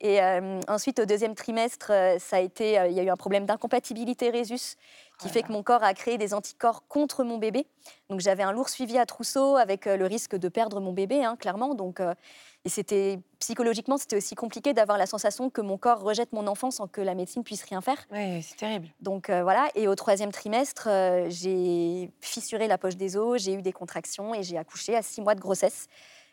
Et 0.00 0.22
euh, 0.22 0.60
ensuite, 0.68 0.98
au 0.98 1.06
deuxième 1.06 1.34
trimestre, 1.34 1.90
euh, 1.90 2.18
ça 2.18 2.36
a 2.36 2.40
été, 2.40 2.78
euh, 2.78 2.88
il 2.88 2.92
y 2.92 3.00
a 3.00 3.02
eu 3.02 3.08
un 3.08 3.16
problème 3.16 3.46
d'incompatibilité 3.46 4.28
Rhésus 4.28 4.76
qui 5.18 5.28
Oh 5.28 5.32
fait 5.32 5.42
que 5.42 5.50
mon 5.50 5.62
corps 5.62 5.82
a 5.82 5.94
créé 5.94 6.18
des 6.18 6.34
anticorps 6.34 6.86
contre 6.86 7.24
mon 7.24 7.38
bébé. 7.38 7.66
Donc 8.10 8.20
j'avais 8.20 8.42
un 8.42 8.52
lourd 8.52 8.68
suivi 8.68 8.98
à 8.98 9.06
trousseau 9.06 9.56
avec 9.56 9.86
euh, 9.86 9.96
le 9.96 10.04
risque 10.04 10.36
de 10.36 10.48
perdre 10.50 10.80
mon 10.80 10.92
bébé, 10.92 11.24
hein, 11.24 11.36
clairement. 11.36 11.74
Donc 11.74 12.00
et 12.00 12.68
c'était 12.68 13.18
psychologiquement, 13.38 13.96
c'était 13.96 14.16
aussi 14.16 14.34
compliqué 14.34 14.74
d'avoir 14.74 14.98
la 14.98 15.06
sensation 15.06 15.48
que 15.48 15.62
mon 15.62 15.78
corps 15.78 16.00
rejette 16.00 16.32
mon 16.34 16.46
enfant 16.46 16.70
sans 16.70 16.88
que 16.88 17.00
la 17.00 17.14
médecine 17.14 17.44
puisse 17.44 17.62
rien 17.62 17.80
faire. 17.80 18.04
Oui, 18.10 18.42
c'est 18.42 18.56
terrible. 18.56 18.88
Donc 19.00 19.30
voilà. 19.30 19.68
Et 19.74 19.88
au 19.88 19.94
troisième 19.94 20.32
trimestre, 20.32 20.88
j'ai 21.28 22.10
fissuré 22.20 22.66
la 22.66 22.76
poche 22.76 22.96
des 22.96 23.16
os, 23.16 23.40
j'ai 23.40 23.54
eu 23.54 23.62
des 23.62 23.72
contractions 23.72 24.34
et 24.34 24.42
j'ai 24.42 24.58
accouché 24.58 24.94
à 24.96 25.00
six 25.00 25.22
mois 25.22 25.34
de 25.34 25.40
grossesse. 25.40 25.86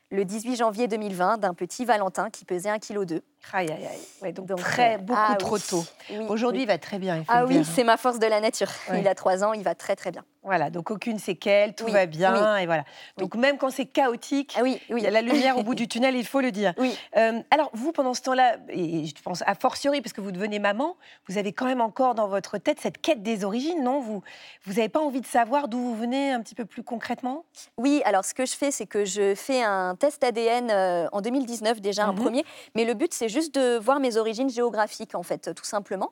Le 0.10 0.26
18 0.26 0.58
janvier 0.58 0.88
2020, 0.88 1.38
d'un 1.38 1.54
petit 1.54 1.86
Valentin 1.86 2.30
qui 2.30 2.46
pesait 2.46 2.70
1,2 2.70 3.06
kg. 3.06 3.22
Aïe, 3.52 3.70
aïe, 3.72 3.86
aïe. 3.86 4.00
Ouais, 4.22 4.32
donc, 4.32 4.48
Donc, 4.48 4.60
très, 4.60 4.98
beaucoup 4.98 5.20
ah 5.22 5.36
trop 5.36 5.56
oui, 5.56 5.62
tôt. 5.70 5.84
oui, 6.10 6.26
Aujourd'hui, 6.30 6.60
oui. 6.62 6.64
il 6.64 6.68
va 6.68 6.78
très 6.78 6.98
bien. 6.98 7.18
Il 7.18 7.26
faut 7.26 7.32
Ah 7.36 7.46
oui, 7.46 7.64
c'est 7.66 7.84
ma 7.84 7.98
force 7.98 8.18
de 8.20 8.26
la 8.26 8.40
nature. 8.40 8.70
Ouais. 8.90 9.02
Il 9.02 9.08
a 9.08 9.14
trois 9.16 9.44
ans, 9.44 9.54
il 9.54 9.64
va 9.64 9.76
très 9.76 9.96
très 9.96 10.12
bien. 10.12 10.24
Voilà, 10.46 10.70
donc 10.70 10.92
aucune 10.92 11.20
séquelle, 11.20 11.74
tout 11.74 11.88
va 11.88 12.06
bien, 12.06 12.58
et 12.58 12.66
voilà. 12.66 12.84
Donc 13.18 13.36
même 13.36 13.58
quand 13.58 13.70
c'est 13.70 13.86
chaotique, 13.86 14.54
Ah 14.60 14.64
il 14.66 15.00
y 15.00 15.08
a 15.08 15.10
la 15.12 15.22
lumière 15.22 15.58
au 15.58 15.64
bout 15.64 15.74
du 15.76 15.88
tunnel, 15.88 16.16
il 16.18 16.26
faut 16.26 16.42
le 16.42 16.52
dire. 16.52 16.74
Oui. 16.78 16.98
Euh, 17.16 17.40
alors 17.50 17.70
vous, 17.74 17.94
pendant 17.94 18.14
ce 18.14 18.22
temps-là, 18.24 18.58
et 18.68 19.06
je 19.06 19.14
pense 19.24 19.42
a 19.46 19.56
fortiori, 19.56 20.02
parce 20.02 20.12
que 20.12 20.20
vous 20.20 20.34
devenez 20.34 20.60
maman, 20.60 20.98
vous 21.30 21.38
avez 21.38 21.54
quand 21.54 21.66
même 21.66 21.80
encore 21.80 22.14
dans 22.14 22.28
votre 22.28 22.58
tête 22.58 22.80
cette 22.82 23.00
quête 23.00 23.24
des 23.24 23.46
origines, 23.46 23.84
non? 23.84 24.02
Vous 24.02 24.22
vous 24.66 24.74
n'avez 24.74 24.90
pas 24.90 25.00
envie 25.00 25.22
de 25.22 25.26
savoir 25.28 25.70
d'où 25.70 25.80
vous 25.80 25.96
venez 25.96 26.32
un 26.34 26.42
petit 26.42 26.56
peu 26.56 26.66
plus 26.66 26.84
concrètement? 26.84 27.46
Oui, 27.78 28.02
alors 28.04 28.26
ce 28.26 28.34
que 28.34 28.46
je 28.46 28.54
fais, 28.54 28.72
c'est 28.72 28.86
que 28.86 29.06
je 29.06 29.36
fais 29.36 29.64
un 29.64 29.96
test 29.96 30.24
ADN 30.26 30.70
euh, 30.72 31.08
en 31.14 31.22
2019, 31.22 31.80
déjà 31.80 32.04
un 32.06 32.12
Mhm. 32.14 32.20
premier. 32.20 32.46
Mais 32.76 32.84
le 32.84 32.96
but, 32.96 33.14
c'est 33.14 33.30
juste 33.34 33.56
de 33.56 33.78
voir 33.78 34.00
mes 34.00 34.16
origines 34.18 34.50
géographiques, 34.50 35.16
en 35.16 35.24
fait, 35.24 35.54
tout 35.54 35.66
simplement. 35.66 36.12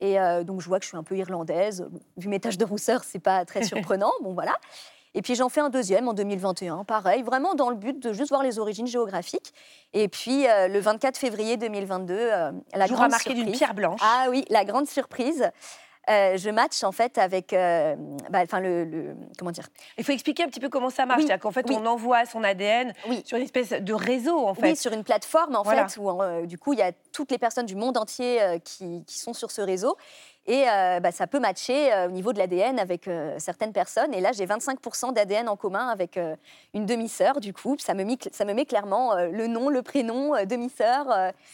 Et 0.00 0.18
euh, 0.18 0.42
donc, 0.42 0.60
je 0.60 0.68
vois 0.68 0.78
que 0.78 0.84
je 0.84 0.88
suis 0.88 0.96
un 0.96 1.02
peu 1.04 1.16
irlandaise. 1.16 1.86
Bon, 1.88 2.00
vu 2.16 2.28
mes 2.28 2.40
taches 2.40 2.58
de 2.58 2.64
rousseur, 2.64 3.04
c'est 3.04 3.20
pas 3.20 3.44
très 3.44 3.62
surprenant. 3.64 4.10
bon, 4.22 4.32
voilà. 4.34 4.56
Et 5.16 5.22
puis, 5.22 5.36
j'en 5.36 5.48
fais 5.48 5.60
un 5.60 5.70
deuxième 5.70 6.08
en 6.08 6.12
2021, 6.12 6.82
pareil, 6.82 7.22
vraiment 7.22 7.54
dans 7.54 7.70
le 7.70 7.76
but 7.76 8.02
de 8.02 8.12
juste 8.12 8.30
voir 8.30 8.42
les 8.42 8.58
origines 8.58 8.88
géographiques. 8.88 9.54
Et 9.92 10.08
puis, 10.08 10.48
euh, 10.48 10.66
le 10.66 10.80
24 10.80 11.16
février 11.16 11.56
2022, 11.56 12.14
euh, 12.14 12.50
la 12.74 12.86
Jour 12.86 12.96
grande 12.96 13.06
à 13.06 13.10
marquer 13.10 13.34
d'une 13.34 13.52
pierre 13.52 13.74
blanche. 13.74 14.00
Ah 14.02 14.26
oui, 14.30 14.44
la 14.50 14.64
grande 14.64 14.88
surprise. 14.88 15.50
Euh, 16.10 16.36
je 16.36 16.50
match 16.50 16.82
en 16.84 16.92
fait 16.92 17.18
avec, 17.18 17.52
euh, 17.52 17.94
bah, 18.30 18.40
enfin 18.42 18.60
le, 18.60 18.84
le- 18.84 19.16
comment 19.38 19.50
dire, 19.50 19.68
Il 19.98 20.04
faut 20.04 20.12
expliquer 20.12 20.42
un 20.44 20.48
petit 20.48 20.60
peu 20.60 20.68
comment 20.68 20.90
ça 20.90 21.06
marche. 21.06 21.20
Oui, 21.20 21.26
C'est-à-dire 21.26 21.42
qu'en 21.42 21.50
fait, 21.52 21.66
oui. 21.68 21.76
on 21.78 21.86
envoie 21.86 22.24
son 22.26 22.44
ADN 22.44 22.92
Oui. 23.08 23.22
sur 23.24 23.36
une 23.38 23.44
espèce 23.44 23.70
de 23.70 23.92
réseau, 23.94 24.38
en 24.46 24.54
fait. 24.54 24.70
Oui, 24.70 24.76
sur 24.76 24.92
une 24.92 25.04
plateforme 25.04 25.56
en 25.56 25.62
Voilà. 25.62 25.88
fait, 25.88 25.98
où 26.00 26.10
euh, 26.22 26.46
du 26.46 26.58
coup 26.58 26.72
il 26.72 26.78
y 26.78 26.82
a 26.82 26.92
toutes 27.12 27.30
les 27.30 27.38
personnes 27.38 27.66
du 27.66 27.76
monde 27.76 27.96
entier 27.96 28.38
qui, 28.64 29.04
qui 29.06 29.18
sont 29.18 29.32
sur 29.34 29.50
ce 29.50 29.60
réseau. 29.62 29.96
Et 30.46 30.64
euh, 30.68 31.00
bah, 31.00 31.10
ça 31.10 31.26
peut 31.26 31.40
matcher 31.40 31.92
euh, 31.92 32.08
au 32.08 32.10
niveau 32.10 32.32
de 32.34 32.38
l'ADN 32.38 32.78
avec 32.78 33.08
euh, 33.08 33.34
certaines 33.38 33.72
personnes. 33.72 34.12
Et 34.12 34.20
là, 34.20 34.32
j'ai 34.32 34.44
25% 34.46 35.12
d'ADN 35.14 35.48
en 35.48 35.56
commun 35.56 35.88
avec 35.88 36.18
une 36.74 36.84
demi-sœur, 36.86 37.40
du 37.40 37.52
coup. 37.54 37.76
Ça 37.78 37.94
me, 37.94 38.04
mit- 38.04 38.18
ça 38.32 38.44
me 38.44 38.52
met 38.52 38.66
clairement 38.66 39.14
le 39.16 39.46
nom, 39.46 39.70
le 39.70 39.82
prénom, 39.82 40.32
demi-sœur. 40.44 41.06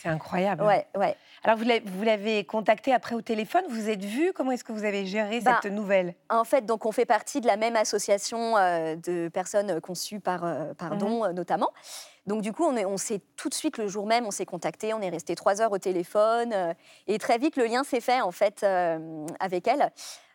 C'est 0.03 0.09
incroyable. 0.09 0.63
ouais, 0.65 0.87
ouais. 0.97 1.17
Alors, 1.45 1.57
vous 1.57 2.03
l'avez- 2.05 2.45
contacté 2.45 2.93
après 2.93 3.15
au 3.15 3.23
téléphone, 3.23 3.63
vous 3.71 3.89
êtes 3.89 4.05
vu 4.05 4.33
Comment 4.35 4.51
est-ce 4.51 4.65
que 4.65 4.73
vous 4.73 4.85
avez 4.85 5.07
géré 5.07 5.41
Bah, 5.41 5.61
cette 5.63 5.73
nouvelle? 5.73 6.15
En 6.29 6.45
fait, 6.45 6.67
donc, 6.67 6.85
on 6.85 6.93
fait 6.93 7.07
partie 7.07 7.41
de 7.41 7.47
la 7.47 7.57
même 7.57 7.77
association 7.77 8.55
de 8.57 9.29
personnes 9.29 9.81
conçues 9.81 10.21
par, 10.21 10.41
par 10.77 10.93
Mhm. 10.95 10.99
don, 10.99 11.25
euh, 11.25 11.33
notamment. 11.33 11.71
Donc, 12.31 12.43
du 12.43 12.53
coup, 12.53 12.63
on, 12.63 12.77
est- 12.77 12.97
s'est 12.97 13.21
tout 13.37 13.49
de 13.49 13.55
suite, 13.55 13.77
le 13.77 13.89
jour 13.89 14.07
même, 14.07 14.25
on 14.25 14.31
s'est 14.31 14.47
contacté, 14.47 14.95
on 14.95 15.01
est 15.01 15.09
resté 15.09 15.35
trois 15.35 15.61
heures 15.61 15.73
au 15.73 15.79
téléphone. 15.79 16.53
euh, 16.53 16.73
et 17.09 17.19
très 17.19 17.39
vite, 17.39 17.57
le 17.57 17.65
lien 17.65 17.83
s'est 17.83 18.01
fait, 18.01 18.21
en 18.21 18.31
fait, 18.31 18.63
euh, 18.63 19.27
avec 19.41 19.67
elle. 19.67 19.91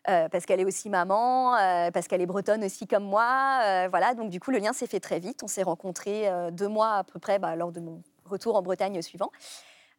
euh, 0.09 0.27
parce 0.27 0.45
qu'elle 0.45 0.59
est 0.59 0.65
aussi 0.65 0.89
maman, 0.89 1.53
parce 1.93 2.07
qu'elle 2.09 2.21
est 2.21 2.25
bretonne 2.25 2.65
aussi 2.65 2.85
comme 2.85 3.05
moi. 3.05 3.87
voilà, 3.89 4.13
donc 4.13 4.29
du 4.29 4.41
coup, 4.41 4.51
le 4.51 4.59
lien 4.59 4.73
s'est 4.73 4.87
fait 4.87 4.99
très 4.99 5.19
vite. 5.19 5.41
On 5.41 5.47
s'est 5.47 5.63
rencontrés 5.63 6.29
deux 6.51 6.67
mois 6.67 6.95
à 6.97 7.03
peu 7.05 7.17
près 7.17 7.39
bah, 7.39 7.55
lors 7.55 7.71
de 7.71 7.79
mon 7.79 8.03
retour 8.25 8.55
en 8.55 8.61
Bretagne 8.61 9.01
suivant. 9.01 9.31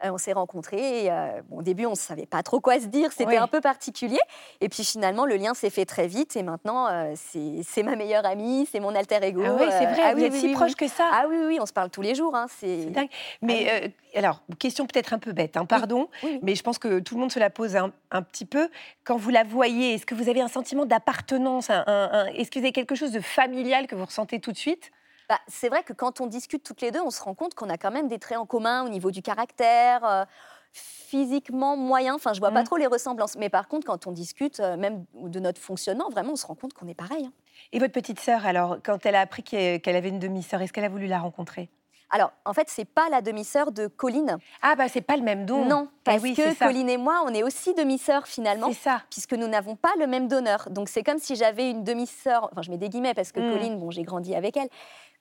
Euh, 0.05 0.11
on 0.11 0.19
s'est 0.19 0.35
rencontrés. 0.35 1.11
Euh, 1.11 1.41
au 1.51 1.63
début, 1.63 1.87
on 1.87 1.93
ne 1.93 1.97
savait 1.97 2.27
pas 2.27 2.43
trop 2.43 2.61
quoi 2.61 2.79
se 2.79 2.87
dire. 2.87 3.13
C'était 3.13 3.39
un 3.39 3.47
peu 3.47 3.63
particulier. 3.63 4.19
Et 4.61 4.69
puis 4.69 4.85
finalement, 4.85 5.25
le 5.25 5.37
lien 5.37 5.55
s'est 5.55 5.71
fait 5.71 5.87
très 5.87 6.07
vite. 6.07 6.37
Et 6.37 6.43
maintenant, 6.43 6.87
euh, 6.89 7.15
c'est 7.17 7.83
ma 7.83 7.97
meilleure 7.97 8.27
amie, 8.27 8.69
c'est 8.71 8.81
mon 8.81 8.95
alter 8.95 9.21
ego. 9.23 9.43
Ah 9.47 9.57
oui, 9.59 9.67
c'est 9.71 9.87
vrai. 9.87 10.03
Ah 10.05 10.15
vous 10.15 10.23
êtes 10.23 10.35
si 10.35 10.53
proche 10.53 10.75
que 10.75 10.87
ça. 10.87 11.09
Ah 11.11 11.25
oui, 11.29 11.37
oui, 11.47 11.59
on 11.61 11.67
se 11.67 11.73
parle 11.73 11.89
tous 11.89 12.03
les 12.03 12.15
jours. 12.15 12.35
Hein, 12.35 12.47
c'est 12.59 12.87
dingue. 12.87 13.09
Mais 13.41 13.93
ah 14.15 14.19
alors, 14.19 14.43
question 14.59 14.87
peut-être 14.87 15.13
un 15.13 15.19
peu 15.19 15.33
bête, 15.33 15.59
hein, 15.59 15.67
pardon, 15.67 16.09
mais 16.41 16.55
je 16.55 16.63
pense 16.63 16.79
que 16.79 17.01
tout 17.01 17.17
le 17.17 17.21
monde 17.21 17.33
se 17.33 17.39
la 17.39 17.51
pose 17.51 17.77
un, 17.77 18.23
petit 18.23 18.47
peu. 18.47 18.71
Quand 19.05 19.19
vous 19.19 19.29
la 19.29 19.45
voyez, 19.45 19.95
est-ce 19.95 20.07
que 20.07 20.15
vous 20.15 20.31
avez 20.31 20.41
un 20.41 20.49
sentiment 20.49 20.87
d'appartenance 20.87 21.69
Est-ce 21.69 22.51
que 22.51 22.59
vous 22.59 22.65
avez 22.65 22.73
quelque 22.73 22.95
chose 22.95 23.13
de 23.13 23.21
familial 23.21 23.87
que 23.87 23.95
vous 23.95 24.07
ressentez 24.07 24.41
tout 24.41 24.53
de 24.53 24.57
suite? 24.57 24.91
Bah, 25.29 25.39
c'est 25.49 25.69
vrai 25.69 25.83
que 25.83 25.93
quand 25.93 26.21
on 26.21 26.27
discute 26.27 26.63
toutes 26.63 26.81
les 26.81 26.91
deux, 26.91 27.01
on 27.01 27.11
se 27.11 27.23
rend 27.23 27.35
compte 27.35 27.55
qu'on 27.55 27.69
a 27.69 27.79
quand 27.79 27.91
même 27.91 28.09
des 28.09 28.19
traits 28.19 28.39
en 28.39 28.47
commun 28.47 28.85
au 28.85 28.89
niveau 28.89 29.11
du 29.11 29.23
caractère. 29.23 30.05
Euh, 30.05 30.25
physiquement 30.73 31.75
moyen, 31.75 32.15
enfin 32.15 32.35
je 32.35 32.41
vois 32.41 32.51
pas 32.51 32.61
mmh. 32.61 32.67
trop 32.67 32.77
les 32.77 32.87
ressemblances, 32.87 33.37
mais 33.37 33.49
par 33.49 33.67
contre 33.67 33.87
quand 33.87 34.07
on 34.07 34.13
discute 34.13 34.61
euh, 34.61 34.77
même 34.77 35.07
de 35.15 35.41
notre 35.41 35.59
fonctionnement, 35.59 36.11
vraiment 36.11 36.33
on 36.33 36.37
se 36.37 36.47
rend 36.47 36.55
compte 36.55 36.75
qu'on 36.75 36.87
est 36.87 36.95
pareil. 36.95 37.25
Hein. 37.25 37.33
Et 37.73 37.79
votre 37.79 37.93
petite 37.93 38.21
sœur 38.21 38.45
alors, 38.45 38.77
quand 38.85 39.07
elle 39.07 39.15
a 39.15 39.21
appris 39.21 39.43
qu'elle 39.43 39.97
avait 39.97 40.11
une 40.11 40.19
demi-sœur, 40.19 40.61
est-ce 40.61 40.75
qu'elle 40.75 40.85
a 40.85 40.91
voulu 40.91 41.07
la 41.07 41.19
rencontrer? 41.19 41.71
Alors, 42.11 42.33
en 42.45 42.53
fait, 42.53 42.69
c'est 42.69 42.85
pas 42.85 43.09
la 43.11 43.21
demi-sœur 43.21 43.73
de 43.73 43.89
Colline. 43.89 44.39
Ah, 44.63 44.77
bah, 44.77 44.89
c'est 44.89 45.01
pas 45.01 45.17
le 45.17 45.25
même 45.25 45.45
don. 45.45 45.65
Non, 45.65 45.89
eh 45.91 45.99
parce 46.05 46.23
que 46.23 46.59
Colline 46.59 46.89
et 46.89 46.99
moi, 46.99 47.25
on 47.27 47.35
est 47.35 47.43
aussi 47.43 47.75
demi-sœurs 47.75 48.29
finalement. 48.29 48.69
C'est 48.69 48.79
ça. 48.79 49.03
Puisque 49.11 49.33
nous 49.33 49.49
n'avons 49.49 49.75
pas 49.75 49.93
le 49.99 50.07
même 50.07 50.29
donneur. 50.29 50.69
Donc, 50.71 50.89
c'est 50.89 51.03
comme 51.03 51.19
si 51.19 51.35
j'avais 51.35 51.69
une 51.69 51.83
demi-sœur. 51.83 52.49
Enfin, 52.53 52.63
je 52.63 52.71
mets 52.71 52.77
des 52.77 52.89
guillemets 52.89 53.15
parce 53.15 53.33
que 53.33 53.41
mmh. 53.41 53.53
Colline, 53.53 53.79
bon, 53.81 53.91
j'ai 53.91 54.05
grandi 54.05 54.37
avec 54.37 54.57
elle. 54.57 54.69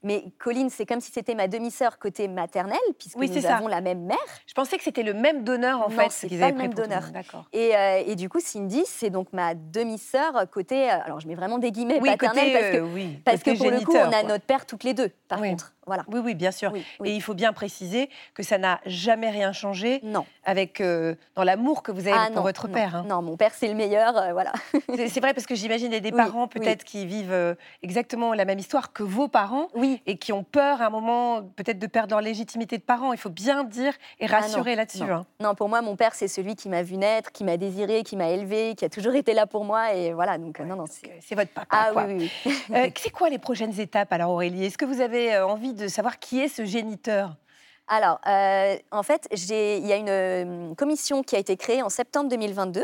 Mais 0.06 0.24
Colline, 0.38 0.70
c'est 0.70 0.86
comme 0.86 1.02
si 1.02 1.12
c'était 1.12 1.34
ma 1.34 1.48
demi-sœur 1.48 1.98
côté 1.98 2.28
maternelle, 2.28 2.78
puisque 3.00 3.18
nous 3.18 3.46
avons 3.48 3.68
la 3.68 3.82
même 3.82 4.04
mère. 4.04 4.18
Je 4.46 4.54
pensais 4.54 4.78
que 4.78 4.84
c'était 4.84 5.02
le 5.02 5.16
même 5.16 5.44
donneur, 5.44 5.82
en 5.82 5.90
fait. 5.90 6.12
c'est 6.12 6.30
pas 6.40 6.52
le 6.52 6.58
même 6.58 6.76
donneur. 6.76 7.02
Et, 7.52 7.76
euh, 7.76 8.04
et, 8.06 8.16
du 8.16 8.30
coup, 8.30 8.40
Cindy, 8.40 8.84
c'est 8.86 9.10
donc 9.10 9.34
ma 9.34 9.56
demi-sœur 9.56 10.48
côté... 10.52 10.92
Euh, 10.92 10.98
alors, 11.04 11.20
je 11.20 11.28
mets 11.28 11.34
vraiment 11.34 11.58
des 11.58 11.72
guillemets 11.72 12.00
oui, 12.00 12.12
maternelle, 12.12 12.54
parce 12.54 12.72
que, 12.72 12.78
euh, 12.78 13.08
parce 13.26 13.44
que 13.44 13.58
pour 13.58 13.72
le 13.72 13.80
coup, 13.82 13.96
on 13.96 14.12
a 14.12 14.22
notre 14.22 14.46
père 14.46 14.68
toutes 14.68 14.84
les 14.84 14.94
deux, 14.94 15.10
par 15.28 15.42
contre. 15.42 15.74
Oui, 15.88 16.20
oui, 16.24 16.36
bien 16.36 16.52
sûr. 16.52 16.74
Et 17.04 17.16
il 17.16 17.22
faut 17.22 17.34
bien 17.34 17.54
préciser 17.54 18.10
que 18.34 18.44
ça 18.44 18.58
n'a 18.58 18.80
jamais 18.86 19.30
rien 19.30 19.54
changé 19.54 20.00
non. 20.04 20.26
avec 20.44 20.82
euh, 20.82 21.16
dans 21.36 21.44
l'amour 21.44 21.84
que 21.84 21.92
vous 21.92 22.08
avez 22.08 22.18
ah, 22.18 22.30
pour 22.34 22.44
votre 22.44 22.68
père. 22.68 22.96
Hein. 22.96 23.06
Non, 23.08 23.22
mon 23.22 23.38
père 23.38 23.52
c'est 23.54 23.68
le 23.68 23.76
meilleur, 23.76 24.18
euh, 24.18 24.34
voilà. 24.34 24.54
c'est 24.96 25.20
vrai 25.20 25.34
parce 25.34 25.46
que 25.46 25.56
j'imagine 25.56 25.90
des, 25.90 26.02
des 26.02 26.12
parents 26.12 26.48
peut-être 26.48 26.84
qui 26.84 27.06
vivent 27.06 27.32
euh, 27.32 27.56
exactement 27.84 28.34
la 28.34 28.46
même 28.46 28.60
histoire 28.60 28.94
que 28.94 29.04
vos 29.04 29.28
parents, 29.28 29.68
oui. 29.76 30.02
et 30.06 30.18
qui 30.18 30.34
ont 30.34 30.44
peur 30.44 30.82
à 30.82 30.88
un 30.88 30.90
moment 30.90 31.44
peut-être 31.56 31.80
de 31.80 31.88
perdre 31.88 32.16
leur 32.16 32.22
légitimité 32.22 32.78
de 32.78 32.84
parents. 32.84 33.14
Il 33.14 33.20
faut 33.20 33.30
bien 33.30 33.64
dire 33.64 33.94
et 34.20 34.26
ah, 34.30 34.40
rassurer 34.40 34.76
là-dessus. 34.76 35.04
Hein. 35.04 35.26
Non. 35.40 35.56
pour 35.56 35.70
moi, 35.70 35.82
mon 35.82 35.96
père 35.96 36.16
c'est 36.16 36.28
celui 36.28 36.56
qui 36.56 36.70
m'a 36.70 36.82
vu 36.82 36.98
naître, 36.98 37.32
qui 37.32 37.44
m'a 37.44 37.58
désiré, 37.58 38.04
qui 38.04 38.16
m'a 38.16 38.30
élevé, 38.30 38.76
qui 38.76 38.86
a 38.86 38.90
toujours 38.90 39.16
été 39.16 39.34
là 39.34 39.46
pour 39.46 39.66
moi, 39.66 39.94
et 39.94 40.14
voilà. 40.14 40.38
Donc 40.38 40.60
non, 40.60 40.76
non, 40.76 40.86
c'est 40.88 41.36
votre 41.36 41.52
papa. 41.52 41.68
Ah 41.70 41.92
oui, 41.96 42.30
oui. 42.46 42.92
c'est 42.98 43.12
quoi 43.12 43.30
les 43.30 43.40
prochaines 43.40 43.80
étapes 43.80 44.12
alors 44.12 44.32
Aurélie? 44.32 44.66
Est-ce 44.66 44.78
que 44.78 44.86
vous 44.86 45.02
avez 45.02 45.38
envie 45.38 45.75
de 45.76 45.88
savoir 45.88 46.20
qui 46.20 46.40
est 46.40 46.48
ce 46.48 46.66
géniteur 46.66 47.36
alors, 47.88 48.20
euh, 48.26 48.78
en 48.92 49.04
fait, 49.04 49.28
il 49.32 49.86
y 49.86 49.94
a 49.94 49.96
une 49.96 50.10
euh, 50.10 50.76
commission 50.76 51.22
qui 51.24 51.36
a 51.36 51.40
été 51.40 51.56
créée 51.56 51.84
en 51.84 51.90
septembre 51.90 52.30
2022 52.30 52.84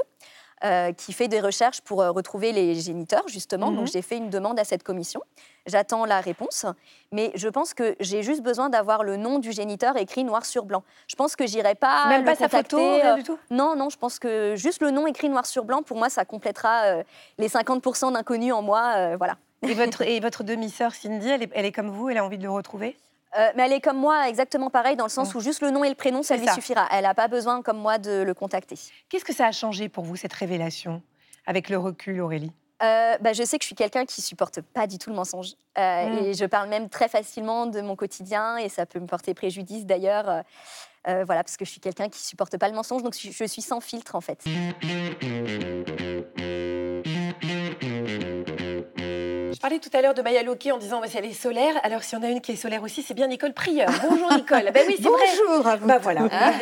euh, 0.64 0.94
qui 0.94 1.12
fait 1.12 1.28
des 1.28 1.40
recherches 1.40 1.82
pour 1.82 2.00
retrouver 2.00 2.52
les 2.52 2.76
géniteurs, 2.76 3.28
justement. 3.28 3.72
Donc, 3.72 3.82
mhm. 3.82 3.88
j'ai 3.88 4.04
fait 4.04 4.18
une 4.18 4.30
demande 4.30 4.60
à 4.60 4.64
cette 4.64 4.84
commission. 4.84 5.20
J'attends 5.66 6.06
la 6.06 6.22
réponse. 6.22 6.68
Mais 7.12 7.32
je 7.34 7.50
pense 7.50 7.74
que 7.74 7.96
j'ai 8.00 8.22
juste 8.22 8.44
besoin 8.44 8.70
d'avoir 8.70 9.04
le 9.04 9.18
nom 9.18 9.40
du 9.40 9.52
géniteur 9.52 9.98
écrit 9.98 10.24
noir 10.24 10.46
sur 10.46 10.66
blanc. 10.66 10.84
Je 11.08 11.16
pense 11.16 11.36
que 11.36 11.48
j'irai 11.48 11.74
pas. 11.74 12.08
Même 12.10 12.24
pas 12.24 12.36
sa 12.36 12.48
photo, 12.48 12.78
rien 12.78 13.16
du 13.16 13.24
tout? 13.24 13.40
Non, 13.50 13.76
non, 13.76 13.90
je 13.90 13.98
pense 13.98 14.20
que 14.20 14.56
juste 14.56 14.84
le 14.84 14.92
nom 14.92 15.08
écrit 15.08 15.30
noir 15.30 15.48
sur 15.48 15.66
blanc, 15.66 15.82
pour 15.82 15.98
moi, 15.98 16.10
ça 16.10 16.26
complétera 16.26 17.02
les 17.40 17.48
50% 17.48 18.14
d'inconnus 18.14 18.54
en 18.54 18.62
moi. 18.62 19.16
voilà. 19.18 19.38
Et 19.68 19.74
votre, 19.74 20.02
et 20.02 20.20
votre 20.20 20.44
demi-sœur 20.44 20.94
Cindy, 20.96 21.30
elle 21.30 21.44
est, 21.44 21.52
elle 21.54 21.66
est 21.66 21.72
comme 21.72 21.90
vous 21.90 22.10
Elle 22.10 22.18
a 22.18 22.26
envie 22.26 22.38
de 22.38 22.44
le 22.44 22.52
retrouver 22.52 22.98
euh, 23.38 23.50
mais 23.56 23.64
elle 23.64 23.74
est 23.74 23.80
comme 23.82 23.98
moi, 23.98 24.28
exactement 24.28 24.70
pareil, 24.70 24.98
dans 24.98 25.06
le 25.06 25.10
sens 25.10 25.34
où 25.36 25.40
juste 25.40 25.62
le 25.62 25.72
nom 25.72 25.84
et 25.86 25.90
le 25.90 25.96
prénom, 25.96 26.22
ça 26.22 26.36
lui 26.36 26.48
suffira. 26.50 26.88
Elle 26.92 27.04
n'a 27.04 27.14
pas 27.14 27.30
besoin, 27.30 27.62
comme 27.62 27.78
moi, 27.78 27.98
de 27.98 28.24
le 28.24 28.34
contacter. 28.34 28.76
Qu'est-ce 29.08 29.24
que 29.24 29.34
ça 29.34 29.46
a 29.46 29.52
changé 29.54 29.88
pour 29.88 30.04
vous, 30.04 30.18
cette 30.18 30.34
révélation, 30.34 31.02
avec 31.46 31.70
le 31.70 31.78
recul, 31.78 32.20
Aurélie? 32.20 32.52
Euh, 32.84 33.18
bah, 33.22 33.32
je 33.32 33.44
sais 33.44 33.58
que 33.58 33.64
je 33.64 33.68
suis 33.68 33.76
quelqu'un 33.76 34.06
qui 34.06 34.22
supporte 34.22 34.60
pas 34.60 34.86
du 34.86 34.98
tout 34.98 35.12
le 35.12 35.16
mensonge. 35.16 35.54
Euh, 35.78 36.10
mm. 36.10 36.26
Et 36.26 36.34
je 36.34 36.46
parle 36.46 36.68
même 36.68 36.90
très 36.90 37.08
facilement 37.08 37.68
de 37.68 37.80
mon 37.80 37.96
quotidien 37.96 38.58
et 38.58 38.68
ça 38.68 38.86
peut 38.86 39.00
me 39.00 39.08
porter 39.08 39.34
préjudice 39.34 39.86
d'ailleurs. 39.86 40.44
voilà, 41.06 41.44
parce 41.44 41.56
que 41.56 41.64
je 41.64 41.72
suis 41.72 41.80
quelqu'un 41.80 42.10
qui 42.10 42.20
supporte 42.20 42.58
pas 42.58 42.68
le 42.68 42.76
mensonge, 42.76 43.02
donc 43.02 43.16
je 43.18 43.46
suis 43.46 43.62
sans 43.62 43.80
filtre 43.80 44.16
en 44.16 44.22
fait. 44.22 44.44
Je 49.62 49.68
parlais 49.68 49.78
tout 49.78 49.96
à 49.96 50.02
l'heure 50.02 50.16
de 50.16 50.24
Maya 50.24 50.42
Loki 50.42 50.72
en 50.72 50.80
disant 50.80 51.04
si 51.06 51.16
elle 51.20 51.26
est 51.26 51.34
solaire. 51.34 51.76
Alors, 51.84 52.02
si 52.02 52.16
on 52.16 52.24
a 52.24 52.30
une 52.30 52.42
qui 52.42 52.54
est 52.54 52.56
solaire 52.56 52.82
aussi, 52.82 53.04
c'est 53.04 53.14
bien 53.14 53.28
Nicole 53.28 53.54
Prieur. 53.54 53.92
Bonjour 54.10 54.34
Nicole. 54.34 54.72
Ben 54.74 54.84
oui, 54.88 54.96
c'est 54.98 55.04
bonjour 55.04 55.68
à 55.68 55.76
vous. 55.76 55.86
Bah 55.86 56.00
voilà. 56.00 56.22
Hein, 56.32 56.54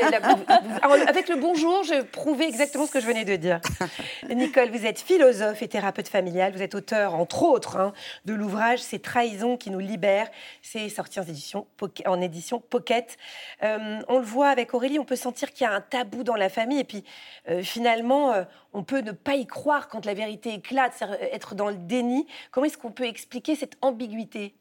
avec 1.08 1.30
le 1.30 1.38
bonjour, 1.38 1.82
je 1.86 2.02
prouvais 2.02 2.50
exactement 2.50 2.86
ce 2.86 2.92
que 2.92 3.00
je 3.00 3.06
venais 3.06 3.24
de 3.24 3.38
dire. 3.38 3.62
Nicole, 4.30 4.70
vous 4.72 4.86
êtes 4.86 5.00
philosophe 5.00 5.62
et 5.62 5.70
thérapeute 5.70 6.10
familial. 6.10 6.52
Vous 6.52 6.62
êtes 6.62 6.76
auteur, 6.76 7.16
entre 7.16 7.44
autres, 7.44 7.78
hein, 7.78 7.94
de 8.26 8.34
l'ouvrage 8.34 8.80
C'est 8.80 9.02
trahison 9.02 9.56
qui 9.56 9.72
nous 9.72 9.80
libère. 9.80 10.28
C'est 10.62 10.90
sorti 10.90 11.22
en 11.22 11.24
édition, 11.24 11.68
en 12.06 12.20
édition 12.20 12.60
Pocket. 12.60 13.16
Euh, 13.64 14.02
on 14.10 14.18
le 14.18 14.26
voit 14.26 14.50
avec 14.50 14.74
Aurélie, 14.74 15.00
on 15.00 15.06
peut 15.06 15.16
sentir 15.16 15.54
qu'il 15.54 15.66
y 15.66 15.70
a 15.70 15.74
un 15.74 15.80
tabou 15.80 16.26
dans 16.26 16.36
la 16.36 16.50
famille. 16.50 16.82
Et 16.82 16.84
puis, 16.84 17.06
euh, 17.50 17.64
finalement, 17.64 18.34
euh, 18.34 18.44
on 18.74 18.84
peut 18.84 19.00
ne 19.00 19.14
pas 19.14 19.36
y 19.36 19.48
croire 19.48 19.88
quand 19.88 20.06
la 20.06 20.14
vérité 20.14 20.54
éclate, 20.54 21.02
être 21.32 21.56
dans 21.56 21.70
le 21.70 21.78
déni. 21.78 22.28
Comment 22.52 22.66
est-ce 22.66 22.78
qu'on 22.78 22.89
peut 22.92 23.06
expliquer 23.06 23.56
cette 23.56 23.78
ambiguïté? 23.82 24.56